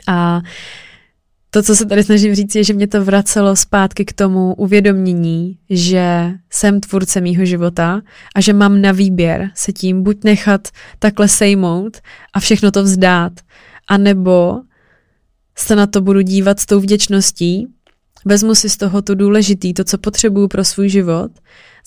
A 0.09 0.41
to, 1.51 1.63
co 1.63 1.77
se 1.77 1.87
tady 1.87 2.05
snažím 2.05 2.35
říct, 2.35 2.55
je, 2.55 2.65
že 2.65 2.75
mě 2.75 2.87
to 2.87 3.05
vracelo 3.05 3.57
zpátky 3.57 4.05
k 4.05 4.13
tomu 4.13 4.55
uvědomění, 4.55 5.59
že 5.71 6.33
jsem 6.51 6.81
tvůrce 6.81 7.21
mýho 7.21 7.45
života 7.45 8.01
a 8.35 8.41
že 8.41 8.53
mám 8.53 8.81
na 8.81 8.93
výběr 8.93 9.51
se 9.55 9.73
tím 9.73 10.03
buď 10.03 10.25
nechat 10.25 10.69
takhle 10.99 11.29
sejmout 11.29 11.97
a 12.33 12.41
všechno 12.41 12.71
to 12.71 12.83
vzdát, 12.83 13.33
anebo 13.89 14.61
se 15.59 15.77
na 15.77 15.87
to 15.87 16.01
budu 16.01 16.21
dívat 16.21 16.61
s 16.61 16.67
tou 16.67 16.81
vděčností, 16.81 17.67
vezmu 18.25 18.55
si 18.55 18.69
z 18.69 18.77
toho 18.77 19.03
to 19.03 19.15
důležitý, 19.15 19.75
to, 19.75 19.85
co 19.85 19.99
potřebuju 19.99 20.49
pro 20.49 20.65
svůj 20.65 20.89
život 20.89 21.31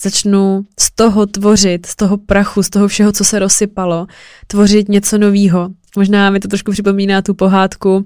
začnu 0.02 0.66
z 0.80 0.92
toho 0.96 1.26
tvořit, 1.26 1.86
z 1.86 1.96
toho 1.96 2.18
prachu, 2.18 2.64
z 2.64 2.70
toho 2.70 2.88
všeho, 2.88 3.12
co 3.12 3.24
se 3.24 3.40
rozsypalo, 3.40 4.08
tvořit 4.48 4.90
něco 4.90 5.18
novýho. 5.18 5.70
Možná 5.98 6.30
mi 6.30 6.40
to 6.40 6.48
trošku 6.48 6.72
připomíná 6.72 7.22
tu 7.22 7.34
pohádku 7.34 7.96
uh, 7.96 8.04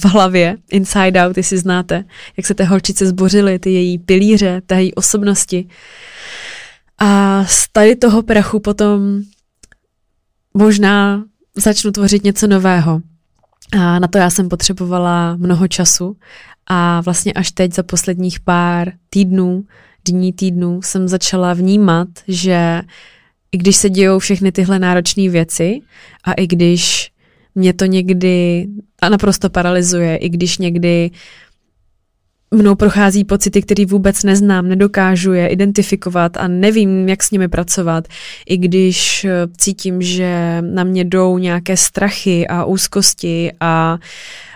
v 0.00 0.04
hlavě, 0.04 0.56
Inside 0.70 1.26
Out, 1.26 1.36
jestli 1.36 1.58
znáte, 1.58 2.04
jak 2.36 2.46
se 2.46 2.54
té 2.54 2.64
holčice 2.64 3.06
zbořily, 3.06 3.58
ty 3.58 3.70
její 3.70 3.98
pilíře, 3.98 4.62
té 4.66 4.82
její 4.82 4.94
osobnosti. 4.94 5.68
A 6.98 7.44
z 7.44 7.68
tady 7.72 7.96
toho 7.96 8.22
prachu 8.22 8.60
potom 8.60 9.20
možná 10.54 11.24
začnu 11.56 11.90
tvořit 11.90 12.24
něco 12.24 12.46
nového. 12.46 13.00
A 13.72 13.98
na 13.98 14.08
to 14.08 14.18
já 14.18 14.30
jsem 14.30 14.48
potřebovala 14.48 15.36
mnoho 15.36 15.68
času. 15.68 16.16
A 16.66 17.00
vlastně 17.00 17.32
až 17.32 17.50
teď 17.52 17.74
za 17.74 17.82
posledních 17.82 18.40
pár 18.40 18.92
týdnů 19.10 19.64
dní, 20.08 20.32
týdnů 20.32 20.82
jsem 20.82 21.08
začala 21.08 21.54
vnímat, 21.54 22.08
že 22.28 22.82
i 23.52 23.58
když 23.58 23.76
se 23.76 23.90
dějou 23.90 24.18
všechny 24.18 24.52
tyhle 24.52 24.78
náročné 24.78 25.28
věci 25.28 25.80
a 26.24 26.32
i 26.32 26.46
když 26.46 27.12
mě 27.54 27.72
to 27.72 27.84
někdy 27.84 28.66
a 29.02 29.08
naprosto 29.08 29.50
paralyzuje, 29.50 30.16
i 30.16 30.28
když 30.28 30.58
někdy 30.58 31.10
mnou 32.54 32.74
prochází 32.74 33.24
pocity, 33.24 33.62
které 33.62 33.86
vůbec 33.86 34.22
neznám, 34.22 34.68
nedokážu 34.68 35.32
je 35.32 35.48
identifikovat 35.48 36.36
a 36.36 36.48
nevím, 36.48 37.08
jak 37.08 37.22
s 37.22 37.30
nimi 37.30 37.48
pracovat. 37.48 38.08
I 38.48 38.56
když 38.56 39.24
eh, 39.24 39.46
cítím, 39.56 40.02
že 40.02 40.58
na 40.60 40.84
mě 40.84 41.04
jdou 41.04 41.38
nějaké 41.38 41.76
strachy 41.76 42.46
a 42.46 42.64
úzkosti 42.64 43.52
a, 43.60 43.98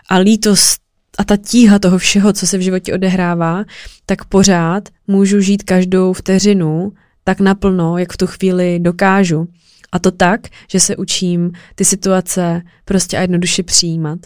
a 0.09 0.17
lítost 0.17 0.81
a 1.19 1.25
ta 1.25 1.37
tíha 1.37 1.79
toho 1.79 1.99
všeho, 1.99 2.33
co 2.33 2.47
se 2.47 2.59
v 2.59 2.61
životě 2.61 2.95
odehrává, 2.95 3.65
tak 4.07 4.25
pořád 4.25 4.89
můžu 5.07 5.41
žít 5.41 5.63
každou 5.63 6.13
vteřinu 6.13 6.93
tak 7.25 7.41
naplno, 7.41 7.99
jak 7.99 8.13
v 8.13 8.17
tu 8.17 8.27
chvíli 8.27 8.79
dokážu. 8.79 9.49
A 9.93 9.99
to 9.99 10.11
tak, 10.11 10.41
že 10.71 10.81
se 10.81 10.97
učím 10.97 11.53
ty 11.75 11.85
situace 11.85 12.63
prostě 12.85 13.19
a 13.19 13.21
jednoduše 13.21 13.63
přijímat. 13.63 14.19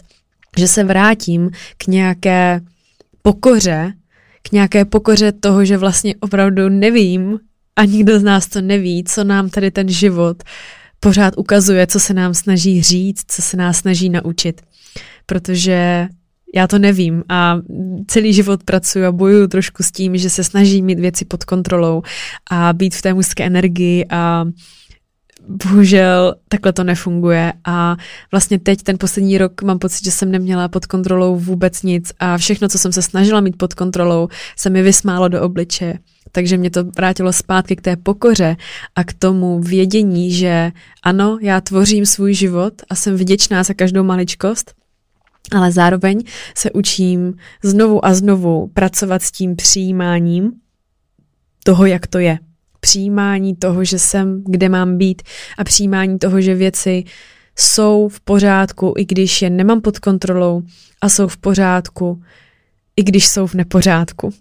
Že 0.57 0.67
se 0.67 0.83
vrátím 0.83 1.49
k 1.77 1.87
nějaké 1.87 2.61
pokoře, 3.21 3.93
k 4.41 4.51
nějaké 4.51 4.85
pokoře 4.85 5.31
toho, 5.31 5.65
že 5.65 5.77
vlastně 5.77 6.15
opravdu 6.19 6.69
nevím 6.69 7.39
a 7.75 7.85
nikdo 7.85 8.19
z 8.19 8.23
nás 8.23 8.47
to 8.47 8.61
neví, 8.61 9.03
co 9.03 9.23
nám 9.23 9.49
tady 9.49 9.71
ten 9.71 9.89
život 9.89 10.43
pořád 10.99 11.33
ukazuje, 11.37 11.87
co 11.87 11.99
se 11.99 12.13
nám 12.13 12.33
snaží 12.33 12.81
říct, 12.81 13.23
co 13.27 13.41
se 13.41 13.57
nás 13.57 13.77
snaží 13.77 14.09
naučit. 14.09 14.61
Protože 15.25 16.07
já 16.55 16.67
to 16.67 16.79
nevím 16.79 17.23
a 17.29 17.57
celý 18.07 18.33
život 18.33 18.63
pracuji 18.63 19.05
a 19.05 19.11
bojuju 19.11 19.47
trošku 19.47 19.83
s 19.83 19.91
tím, 19.91 20.17
že 20.17 20.29
se 20.29 20.43
snažím 20.43 20.85
mít 20.85 20.99
věci 20.99 21.25
pod 21.25 21.43
kontrolou 21.43 22.01
a 22.51 22.73
být 22.73 22.95
v 22.95 23.01
té 23.01 23.13
mužské 23.13 23.45
energii 23.45 24.05
a 24.09 24.45
bohužel 25.47 26.35
takhle 26.49 26.73
to 26.73 26.83
nefunguje 26.83 27.53
a 27.65 27.95
vlastně 28.31 28.59
teď 28.59 28.83
ten 28.83 28.97
poslední 28.97 29.37
rok 29.37 29.61
mám 29.61 29.79
pocit, 29.79 30.05
že 30.05 30.11
jsem 30.11 30.31
neměla 30.31 30.67
pod 30.67 30.85
kontrolou 30.85 31.39
vůbec 31.39 31.83
nic 31.83 32.11
a 32.19 32.37
všechno, 32.37 32.67
co 32.67 32.77
jsem 32.77 32.91
se 32.91 33.01
snažila 33.01 33.41
mít 33.41 33.57
pod 33.57 33.73
kontrolou, 33.73 34.27
se 34.57 34.69
mi 34.69 34.81
vysmálo 34.81 35.27
do 35.27 35.41
obličeje. 35.41 35.99
Takže 36.31 36.57
mě 36.57 36.69
to 36.69 36.83
vrátilo 36.83 37.33
zpátky 37.33 37.75
k 37.75 37.81
té 37.81 37.95
pokoře 37.95 38.57
a 38.95 39.03
k 39.03 39.13
tomu 39.13 39.59
vědění, 39.59 40.31
že 40.31 40.71
ano, 41.03 41.37
já 41.41 41.61
tvořím 41.61 42.05
svůj 42.05 42.33
život 42.33 42.73
a 42.89 42.95
jsem 42.95 43.15
vděčná 43.15 43.63
za 43.63 43.73
každou 43.73 44.03
maličkost, 44.03 44.73
ale 45.51 45.71
zároveň 45.71 46.23
se 46.55 46.71
učím 46.71 47.33
znovu 47.63 48.05
a 48.05 48.13
znovu 48.13 48.67
pracovat 48.67 49.21
s 49.21 49.31
tím 49.31 49.55
přijímáním 49.55 50.51
toho, 51.63 51.85
jak 51.85 52.07
to 52.07 52.19
je. 52.19 52.39
Přijímání 52.89 53.55
toho, 53.55 53.83
že 53.83 53.99
jsem, 53.99 54.43
kde 54.45 54.69
mám 54.69 54.97
být 54.97 55.21
a 55.57 55.63
přijímání 55.63 56.19
toho, 56.19 56.41
že 56.41 56.55
věci 56.55 57.03
jsou 57.55 58.09
v 58.11 58.19
pořádku, 58.19 58.93
i 58.97 59.05
když 59.05 59.41
je 59.41 59.49
nemám 59.49 59.81
pod 59.81 59.99
kontrolou 59.99 60.61
a 61.01 61.09
jsou 61.09 61.27
v 61.27 61.37
pořádku, 61.37 62.21
i 62.97 63.03
když 63.03 63.27
jsou 63.27 63.47
v 63.47 63.53
nepořádku. 63.53 64.33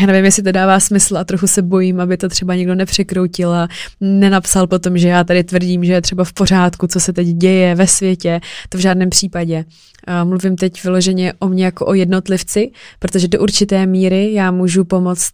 Já 0.00 0.06
nevím, 0.06 0.24
jestli 0.24 0.42
to 0.42 0.52
dává 0.52 0.80
smysl 0.80 1.16
a 1.16 1.24
trochu 1.24 1.46
se 1.46 1.62
bojím, 1.62 2.00
aby 2.00 2.16
to 2.16 2.28
třeba 2.28 2.54
někdo 2.54 2.74
nepřekroutil 2.74 3.52
a 3.52 3.68
nenapsal 4.00 4.66
potom, 4.66 4.98
že 4.98 5.08
já 5.08 5.24
tady 5.24 5.44
tvrdím, 5.44 5.84
že 5.84 5.92
je 5.92 6.02
třeba 6.02 6.24
v 6.24 6.32
pořádku, 6.32 6.86
co 6.86 7.00
se 7.00 7.12
teď 7.12 7.26
děje 7.26 7.74
ve 7.74 7.86
světě. 7.86 8.40
To 8.68 8.78
v 8.78 8.80
žádném 8.80 9.10
případě. 9.10 9.64
Mluvím 10.24 10.56
teď 10.56 10.84
vyloženě 10.84 11.32
o 11.38 11.48
mě 11.48 11.64
jako 11.64 11.86
o 11.86 11.94
jednotlivci, 11.94 12.70
protože 12.98 13.28
do 13.28 13.40
určité 13.40 13.86
míry 13.86 14.32
já 14.32 14.50
můžu 14.50 14.84
pomoct 14.84 15.32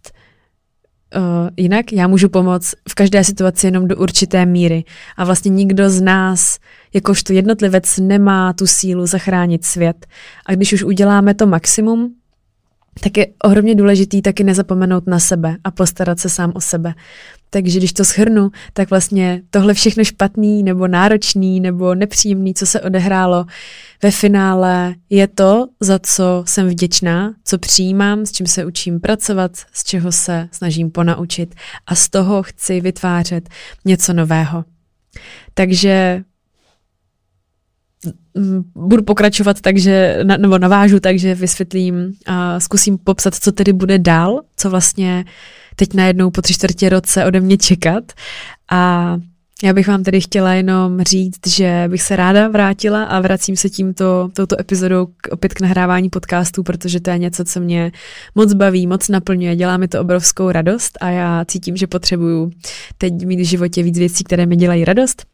Uh, 1.16 1.49
jinak 1.57 1.92
já 1.92 2.07
můžu 2.07 2.29
pomoct 2.29 2.75
v 2.88 2.94
každé 2.94 3.25
situaci 3.25 3.66
jenom 3.66 3.88
do 3.88 3.96
určité 3.96 4.46
míry. 4.46 4.85
A 5.16 5.25
vlastně 5.25 5.49
nikdo 5.49 5.90
z 5.90 6.01
nás, 6.01 6.59
jakožto 6.94 7.33
jednotlivec, 7.33 7.99
nemá 7.99 8.53
tu 8.53 8.66
sílu 8.66 9.07
zachránit 9.07 9.64
svět. 9.64 10.07
A 10.46 10.55
když 10.55 10.73
už 10.73 10.83
uděláme 10.83 11.35
to 11.35 11.46
maximum, 11.46 12.14
tak 13.01 13.16
je 13.16 13.27
ohromně 13.44 13.75
důležitý 13.75 14.23
taky 14.23 14.44
nezapomenout 14.44 15.07
na 15.07 15.18
sebe 15.18 15.57
a 15.64 15.70
postarat 15.70 16.20
se 16.20 16.29
sám 16.29 16.53
o 16.55 16.61
sebe. 16.61 16.94
Takže 17.51 17.79
když 17.79 17.93
to 17.93 18.05
shrnu, 18.05 18.51
tak 18.73 18.91
vlastně 18.91 19.43
tohle 19.51 19.75
všechno 19.75 20.05
špatný 20.05 20.63
nebo 20.63 20.89
náročný 20.89 21.61
nebo 21.61 21.95
nepříjemný, 21.95 22.55
co 22.55 22.67
se 22.67 22.81
odehrálo, 22.81 23.47
ve 24.03 24.11
finále 24.11 24.95
je 25.11 25.29
to, 25.29 25.67
za 25.81 25.99
co 25.99 26.45
jsem 26.47 26.69
vděčná, 26.69 27.35
co 27.45 27.59
přijímám, 27.59 28.27
s 28.27 28.33
čím 28.33 28.47
se 28.47 28.65
učím 28.65 29.01
pracovat, 29.01 29.53
z 29.73 29.85
čeho 29.85 30.13
se 30.13 30.49
snažím 30.53 30.91
ponaučit 30.91 31.55
a 31.87 31.95
z 31.95 32.09
toho 32.09 32.43
chci 32.43 32.81
vytvářet 32.81 33.49
něco 33.85 34.13
nového. 34.13 34.65
Takže 35.55 36.23
mm, 38.35 38.63
budu 38.75 39.03
pokračovat 39.03 39.61
takže, 39.61 40.19
nebo 40.39 40.59
navážu 40.59 41.01
takže 41.01 41.35
vysvětlím 41.35 42.13
a 42.27 42.61
zkusím 42.61 42.99
popsat, 42.99 43.35
co 43.35 43.53
tedy 43.53 43.73
bude 43.73 43.99
dál, 43.99 44.41
co 44.57 44.71
vlastně 44.71 45.25
teď 45.81 45.95
najednou 45.95 46.31
po 46.31 46.43
tři 46.43 46.55
čtvrtě 46.55 46.88
roce 46.88 47.25
ode 47.25 47.40
mě 47.40 47.57
čekat 47.57 48.12
a 48.71 49.16
já 49.62 49.73
bych 49.73 49.88
vám 49.88 50.03
tedy 50.03 50.21
chtěla 50.21 50.55
jenom 50.55 51.01
říct, 51.01 51.47
že 51.47 51.85
bych 51.88 52.03
se 52.03 52.16
ráda 52.16 52.49
vrátila 52.49 53.05
a 53.05 53.21
vracím 53.21 53.57
se 53.57 53.69
tímto, 53.69 54.31
touto 54.37 54.61
epizodou 54.61 55.07
k, 55.07 55.29
opět 55.31 55.55
k 55.55 55.61
nahrávání 55.61 56.11
podcastů, 56.11 56.62
protože 56.62 57.01
to 57.01 57.11
je 57.11 57.19
něco, 57.19 57.45
co 57.45 57.61
mě 57.61 57.93
moc 58.35 58.53
baví, 58.53 58.87
moc 58.87 59.09
naplňuje, 59.09 59.57
dělá 59.57 59.77
mi 59.77 59.88
to 59.88 60.01
obrovskou 60.01 60.51
radost 60.51 60.99
a 61.01 61.11
já 61.11 61.45
cítím, 61.45 61.77
že 61.77 61.87
potřebuju 61.87 62.51
teď 62.99 63.25
mít 63.25 63.40
v 63.40 63.49
životě 63.49 63.83
víc 63.83 63.99
věcí, 63.99 64.25
které 64.25 64.47
mi 64.47 64.57
dělají 64.57 64.85
radost. 64.85 65.27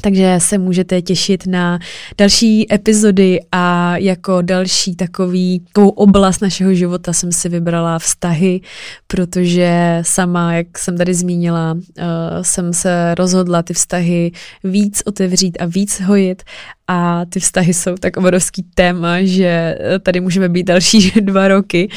Takže 0.00 0.34
se 0.38 0.58
můžete 0.58 1.02
těšit 1.02 1.46
na 1.46 1.78
další 2.18 2.74
epizody 2.74 3.40
a 3.52 3.96
jako 3.96 4.42
další 4.42 4.96
takový 4.96 5.60
takovou 5.60 5.88
oblast 5.88 6.40
našeho 6.40 6.74
života 6.74 7.12
jsem 7.12 7.32
si 7.32 7.48
vybrala 7.48 7.98
vztahy, 7.98 8.60
protože 9.06 9.98
sama, 10.02 10.54
jak 10.54 10.78
jsem 10.78 10.98
tady 10.98 11.14
zmínila, 11.14 11.72
uh, 11.72 12.02
jsem 12.42 12.72
se 12.72 13.14
rozhodla 13.14 13.62
ty 13.62 13.74
vztahy 13.74 14.32
víc 14.64 15.02
otevřít 15.06 15.56
a 15.60 15.66
víc 15.66 16.00
hojit 16.00 16.42
a 16.88 17.24
ty 17.24 17.40
vztahy 17.40 17.74
jsou 17.74 17.94
tak 17.94 18.16
obrovský 18.16 18.62
téma, 18.74 19.22
že 19.22 19.78
tady 20.02 20.20
můžeme 20.20 20.48
být 20.48 20.66
další 20.66 21.10
dva 21.20 21.48
roky 21.48 21.88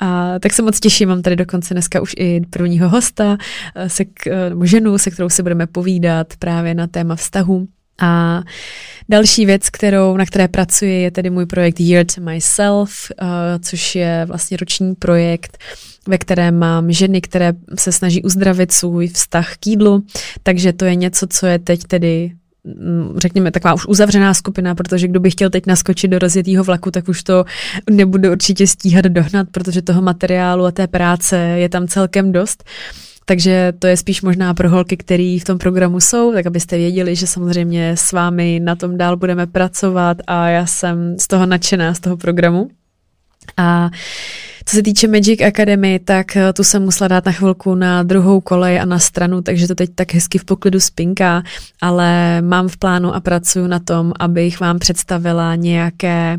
a 0.00 0.38
tak 0.38 0.52
se 0.52 0.62
moc 0.62 0.80
těším, 0.80 1.08
mám 1.08 1.22
tady 1.22 1.36
dokonce 1.36 1.74
dneska 1.74 2.00
už 2.00 2.14
i 2.18 2.40
prvního 2.50 2.88
hosta, 2.88 3.36
eh, 3.74 3.88
se, 3.88 4.04
eh, 4.26 4.48
nebo 4.48 4.66
ženu, 4.66 4.98
se 4.98 5.10
kterou 5.10 5.28
se 5.28 5.42
budeme 5.42 5.66
povídat 5.66 6.26
právě 6.38 6.74
na 6.74 6.86
téma 6.86 7.16
vztahu. 7.16 7.66
A 8.00 8.42
další 9.08 9.46
věc, 9.46 9.70
kterou, 9.70 10.16
na 10.16 10.26
které 10.26 10.48
pracuji, 10.48 11.02
je 11.02 11.10
tedy 11.10 11.30
můj 11.30 11.46
projekt 11.46 11.80
Year 11.80 12.06
to 12.14 12.20
Myself, 12.20 12.90
uh, 13.22 13.28
což 13.62 13.94
je 13.94 14.24
vlastně 14.28 14.56
roční 14.56 14.94
projekt, 14.94 15.58
ve 16.08 16.18
kterém 16.18 16.58
mám 16.58 16.92
ženy, 16.92 17.20
které 17.20 17.52
se 17.78 17.92
snaží 17.92 18.22
uzdravit 18.22 18.72
svůj 18.72 19.08
vztah 19.08 19.56
k 19.56 19.66
jídlu, 19.66 20.02
takže 20.42 20.72
to 20.72 20.84
je 20.84 20.94
něco, 20.94 21.26
co 21.26 21.46
je 21.46 21.58
teď 21.58 21.84
tedy 21.84 22.32
řekněme, 23.16 23.50
taková 23.50 23.74
už 23.74 23.86
uzavřená 23.86 24.34
skupina, 24.34 24.74
protože 24.74 25.08
kdo 25.08 25.20
by 25.20 25.30
chtěl 25.30 25.50
teď 25.50 25.66
naskočit 25.66 26.10
do 26.10 26.18
rozjetého 26.18 26.64
vlaku, 26.64 26.90
tak 26.90 27.08
už 27.08 27.22
to 27.22 27.44
nebude 27.90 28.30
určitě 28.30 28.66
stíhat 28.66 29.04
dohnat, 29.04 29.48
protože 29.50 29.82
toho 29.82 30.02
materiálu 30.02 30.64
a 30.64 30.70
té 30.70 30.86
práce 30.86 31.36
je 31.36 31.68
tam 31.68 31.86
celkem 31.86 32.32
dost. 32.32 32.64
Takže 33.24 33.72
to 33.78 33.86
je 33.86 33.96
spíš 33.96 34.22
možná 34.22 34.54
pro 34.54 34.70
holky, 34.70 34.96
které 34.96 35.38
v 35.40 35.44
tom 35.44 35.58
programu 35.58 36.00
jsou, 36.00 36.32
tak 36.32 36.46
abyste 36.46 36.76
věděli, 36.76 37.16
že 37.16 37.26
samozřejmě 37.26 37.90
s 37.96 38.12
vámi 38.12 38.60
na 38.64 38.76
tom 38.76 38.98
dál 38.98 39.16
budeme 39.16 39.46
pracovat 39.46 40.16
a 40.26 40.48
já 40.48 40.66
jsem 40.66 41.16
z 41.18 41.28
toho 41.28 41.46
nadšená, 41.46 41.94
z 41.94 42.00
toho 42.00 42.16
programu. 42.16 42.68
A 43.56 43.90
co 44.68 44.76
se 44.76 44.82
týče 44.82 45.08
Magic 45.08 45.40
Academy, 45.40 46.00
tak 46.04 46.36
eh, 46.36 46.52
tu 46.52 46.64
jsem 46.64 46.82
musela 46.82 47.08
dát 47.08 47.26
na 47.26 47.32
chvilku 47.32 47.74
na 47.74 48.02
druhou 48.02 48.40
kolej 48.40 48.80
a 48.80 48.84
na 48.84 48.98
stranu, 48.98 49.42
takže 49.42 49.68
to 49.68 49.74
teď 49.74 49.90
tak 49.94 50.14
hezky 50.14 50.38
v 50.38 50.44
poklidu 50.44 50.80
spinká, 50.80 51.42
ale 51.80 52.42
mám 52.42 52.68
v 52.68 52.76
plánu 52.76 53.14
a 53.14 53.20
pracuji 53.20 53.66
na 53.66 53.78
tom, 53.78 54.12
abych 54.18 54.60
vám 54.60 54.78
představila 54.78 55.54
nějaké 55.54 56.38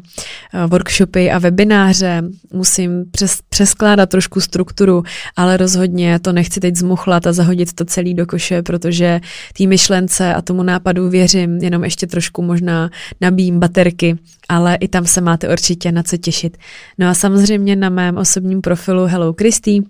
eh, 0.53 0.67
workshopy 0.67 1.31
a 1.31 1.39
webináře. 1.39 2.21
Musím 2.53 3.05
přes, 3.11 3.39
přeskládat 3.49 4.09
trošku 4.09 4.41
strukturu, 4.41 5.03
ale 5.35 5.57
rozhodně 5.57 6.19
to 6.19 6.31
nechci 6.31 6.59
teď 6.59 6.75
zmuchlat 6.75 7.27
a 7.27 7.33
zahodit 7.33 7.73
to 7.73 7.85
celý 7.85 8.13
do 8.13 8.25
koše, 8.25 8.61
protože 8.61 9.21
té 9.57 9.67
myšlence 9.67 10.33
a 10.33 10.41
tomu 10.41 10.63
nápadu 10.63 11.09
věřím, 11.09 11.57
jenom 11.57 11.83
ještě 11.83 12.07
trošku 12.07 12.41
možná 12.41 12.89
nabíjím 13.21 13.59
baterky, 13.59 14.17
ale 14.49 14.75
i 14.75 14.87
tam 14.87 15.05
se 15.05 15.21
máte 15.21 15.49
určitě 15.49 15.91
na 15.91 16.03
co 16.03 16.17
těšit. 16.17 16.57
No 16.97 17.09
a 17.09 17.13
samozřejmě 17.13 17.75
na 17.75 17.89
mém 17.89 18.18
osobním 18.19 18.61
profilu 18.61 19.05
Hello 19.05 19.33
Christy 19.33 19.83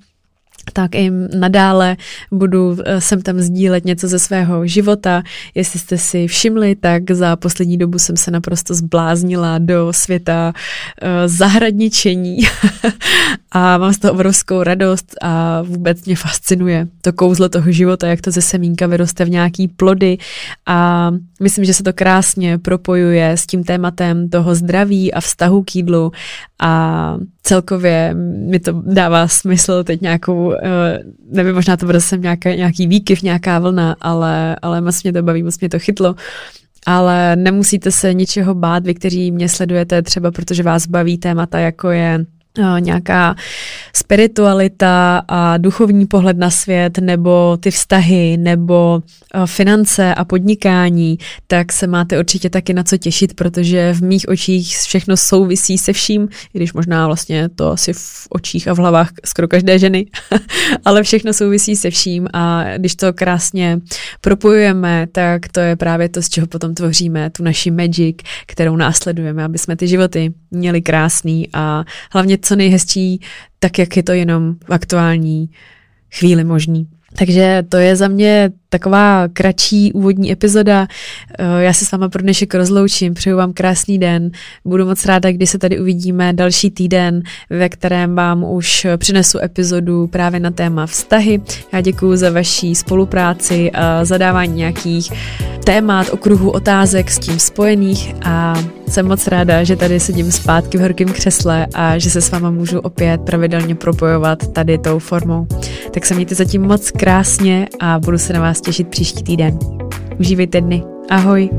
tak 0.74 0.96
i 0.96 1.12
nadále 1.40 1.98
budu 2.32 2.78
eh, 2.86 3.02
sem 3.02 3.22
tam 3.22 3.40
sdílet 3.40 3.86
něco 3.86 4.08
ze 4.08 4.20
svého 4.20 4.68
života. 4.68 5.24
Jestli 5.56 5.80
jste 5.80 5.98
si 5.98 6.28
všimli, 6.28 6.76
tak 6.76 7.12
za 7.12 7.36
poslední 7.36 7.78
dobu 7.78 8.00
jsem 8.00 8.18
se 8.18 8.32
naprosto 8.32 8.74
zbláznila 8.74 9.58
do 9.58 9.94
světa 9.94 10.54
uh, 10.54 11.10
zahradničení 11.26 12.38
a 13.52 13.78
mám 13.78 13.94
z 13.94 14.00
toho 14.00 14.14
obrovskou 14.14 14.64
radost 14.64 15.16
a 15.22 15.62
vůbec 15.62 16.06
mě 16.06 16.16
fascinuje 16.16 16.88
to 17.02 17.14
kouzlo 17.14 17.50
toho 17.50 17.72
života, 17.72 18.08
jak 18.08 18.22
to 18.22 18.32
ze 18.32 18.42
semínka 18.42 18.88
vyroste 18.88 19.26
v 19.26 19.30
nějaký 19.30 19.68
plody 19.68 20.18
a 20.66 21.12
myslím, 21.42 21.66
že 21.66 21.74
se 21.74 21.84
to 21.84 21.94
krásně 21.94 22.58
propojuje 22.58 23.32
s 23.32 23.46
tím 23.46 23.64
tématem 23.64 24.30
toho 24.30 24.56
zdraví 24.56 25.14
a 25.14 25.22
vztahu 25.22 25.64
k 25.64 25.76
jídlu 25.76 26.12
a 26.60 27.16
celkově 27.44 28.14
mi 28.50 28.60
to 28.60 28.82
dává 28.86 29.28
smysl 29.28 29.84
teď 29.84 30.02
nějakou, 30.02 30.54
eh, 30.54 31.00
nevím, 31.32 31.56
možná 31.56 31.78
to 31.78 31.86
bude 31.86 32.00
zase 32.00 32.18
nějaká, 32.18 32.56
nějaký 32.56 32.88
výkyv, 32.88 33.22
nějaká 33.22 33.60
vlna, 33.60 33.96
ale, 34.02 34.56
ale 34.62 34.82
moc 34.82 35.04
mě 35.04 35.14
to 35.14 35.24
baví, 35.24 35.44
moc 35.44 35.60
mě 35.60 35.70
to 35.70 35.80
chytlo. 35.80 36.16
Ale 36.86 37.36
nemusíte 37.36 37.92
se 37.92 38.14
ničeho 38.14 38.56
bát, 38.56 38.86
vy, 38.86 38.94
kteří 38.94 39.32
mě 39.32 39.50
sledujete, 39.50 40.02
třeba 40.02 40.32
protože 40.32 40.64
vás 40.64 40.88
baví 40.88 41.18
témata, 41.18 41.60
jako 41.60 41.90
je 41.90 42.26
nějaká 42.80 43.36
spiritualita 43.96 45.22
a 45.28 45.58
duchovní 45.58 46.06
pohled 46.06 46.38
na 46.38 46.50
svět, 46.50 46.98
nebo 46.98 47.58
ty 47.58 47.72
vztahy, 47.72 48.38
nebo 48.38 49.02
finance 49.46 50.16
a 50.16 50.26
podnikání, 50.26 51.18
tak 51.48 51.72
se 51.74 51.88
máte 51.88 52.20
určitě 52.20 52.50
taky 52.50 52.74
na 52.74 52.84
co 52.84 52.98
těšit, 52.98 53.34
protože 53.34 53.94
v 53.94 54.04
mých 54.04 54.30
očích 54.30 54.78
všechno 54.78 55.18
souvisí 55.18 55.78
se 55.78 55.94
vším, 55.94 56.30
i 56.54 56.58
když 56.58 56.74
možná 56.74 57.06
vlastně 57.08 57.50
to 57.50 57.72
asi 57.72 57.94
v 57.94 58.28
očích 58.30 58.68
a 58.68 58.74
v 58.74 58.78
hlavách 58.78 59.10
skoro 59.26 59.48
každé 59.48 59.80
ženy, 59.80 60.06
ale 60.86 61.04
všechno 61.04 61.34
souvisí 61.34 61.76
se 61.76 61.90
vším 61.90 62.28
a 62.34 62.64
když 62.78 62.96
to 62.96 63.14
krásně 63.14 63.80
propojujeme, 64.22 65.08
tak 65.12 65.48
to 65.48 65.60
je 65.60 65.76
právě 65.76 66.10
to, 66.10 66.22
z 66.22 66.30
čeho 66.30 66.48
potom 66.48 66.76
tvoříme 66.76 67.30
tu 67.30 67.44
naši 67.44 67.72
magic, 67.72 68.18
kterou 68.46 68.76
následujeme, 68.76 69.44
aby 69.44 69.58
jsme 69.58 69.76
ty 69.76 69.88
životy 69.88 70.34
měli 70.52 70.82
krásný 70.82 71.50
a 71.54 71.84
hlavně 72.12 72.38
co 72.50 72.56
nejhezčí, 72.56 73.22
tak 73.60 73.80
jak 73.80 73.98
je 73.98 74.04
to 74.04 74.12
jenom 74.12 74.56
v 74.66 74.74
aktuální 74.74 75.50
chvíli 76.14 76.44
možný. 76.44 76.88
Takže 77.18 77.64
to 77.70 77.78
je 77.78 77.96
za 77.96 78.08
mě 78.08 78.52
taková 78.70 79.28
kratší 79.34 79.94
úvodní 79.94 80.32
epizoda. 80.32 80.88
Eh, 81.40 81.64
já 81.64 81.74
se 81.74 81.86
s 81.86 81.92
váma 81.92 82.10
pro 82.10 82.22
dnešek 82.22 82.56
rozloučím, 82.56 83.14
přeju 83.14 83.38
vám 83.38 83.54
krásný 83.54 84.00
den. 84.00 84.32
Budu 84.66 84.86
moc 84.86 85.06
ráda, 85.06 85.32
když 85.32 85.50
se 85.50 85.58
tady 85.58 85.80
uvidíme 85.80 86.34
další 86.34 86.72
týden, 86.72 87.22
ve 87.50 87.70
kterém 87.70 88.16
vám 88.16 88.44
už 88.44 88.88
přinesu 88.98 89.40
epizodu 89.44 90.08
právě 90.08 90.40
na 90.40 90.52
téma 90.52 90.86
vztahy. 90.86 91.42
Já 91.74 91.82
děkuji 91.82 92.16
za 92.16 92.32
vaší 92.32 92.76
spolupráci 92.76 93.72
a 93.72 94.06
zadávání 94.06 94.56
nějakých 94.56 95.12
témat, 95.64 96.10
okruhu 96.10 96.50
otázek 96.52 97.12
s 97.12 97.20
tím 97.20 97.40
spojených 97.40 98.16
a 98.26 98.54
jsem 98.88 99.08
moc 99.08 99.28
ráda, 99.28 99.64
že 99.64 99.76
tady 99.76 100.00
sedím 100.00 100.32
zpátky 100.32 100.78
v 100.78 100.82
horkém 100.82 101.14
křesle 101.14 101.68
a 101.74 101.98
že 101.98 102.10
se 102.10 102.22
s 102.22 102.32
váma 102.32 102.52
můžu 102.52 102.80
opět 102.80 103.22
pravidelně 103.22 103.76
propojovat 103.76 104.48
tady 104.54 104.78
tou 104.78 105.00
formou. 105.00 105.48
Tak 105.92 106.06
se 106.06 106.14
mějte 106.14 106.36
zatím 106.36 106.62
moc 106.62 106.92
krásně 106.92 107.68
a 107.80 108.00
budu 108.00 108.18
se 108.18 108.34
na 108.34 108.40
vás 108.40 108.59
těšit 108.62 108.88
příští 108.88 109.24
týden. 109.24 109.60
Užívejte 110.20 110.62
dny. 110.62 110.84
Ahoj! 111.10 111.50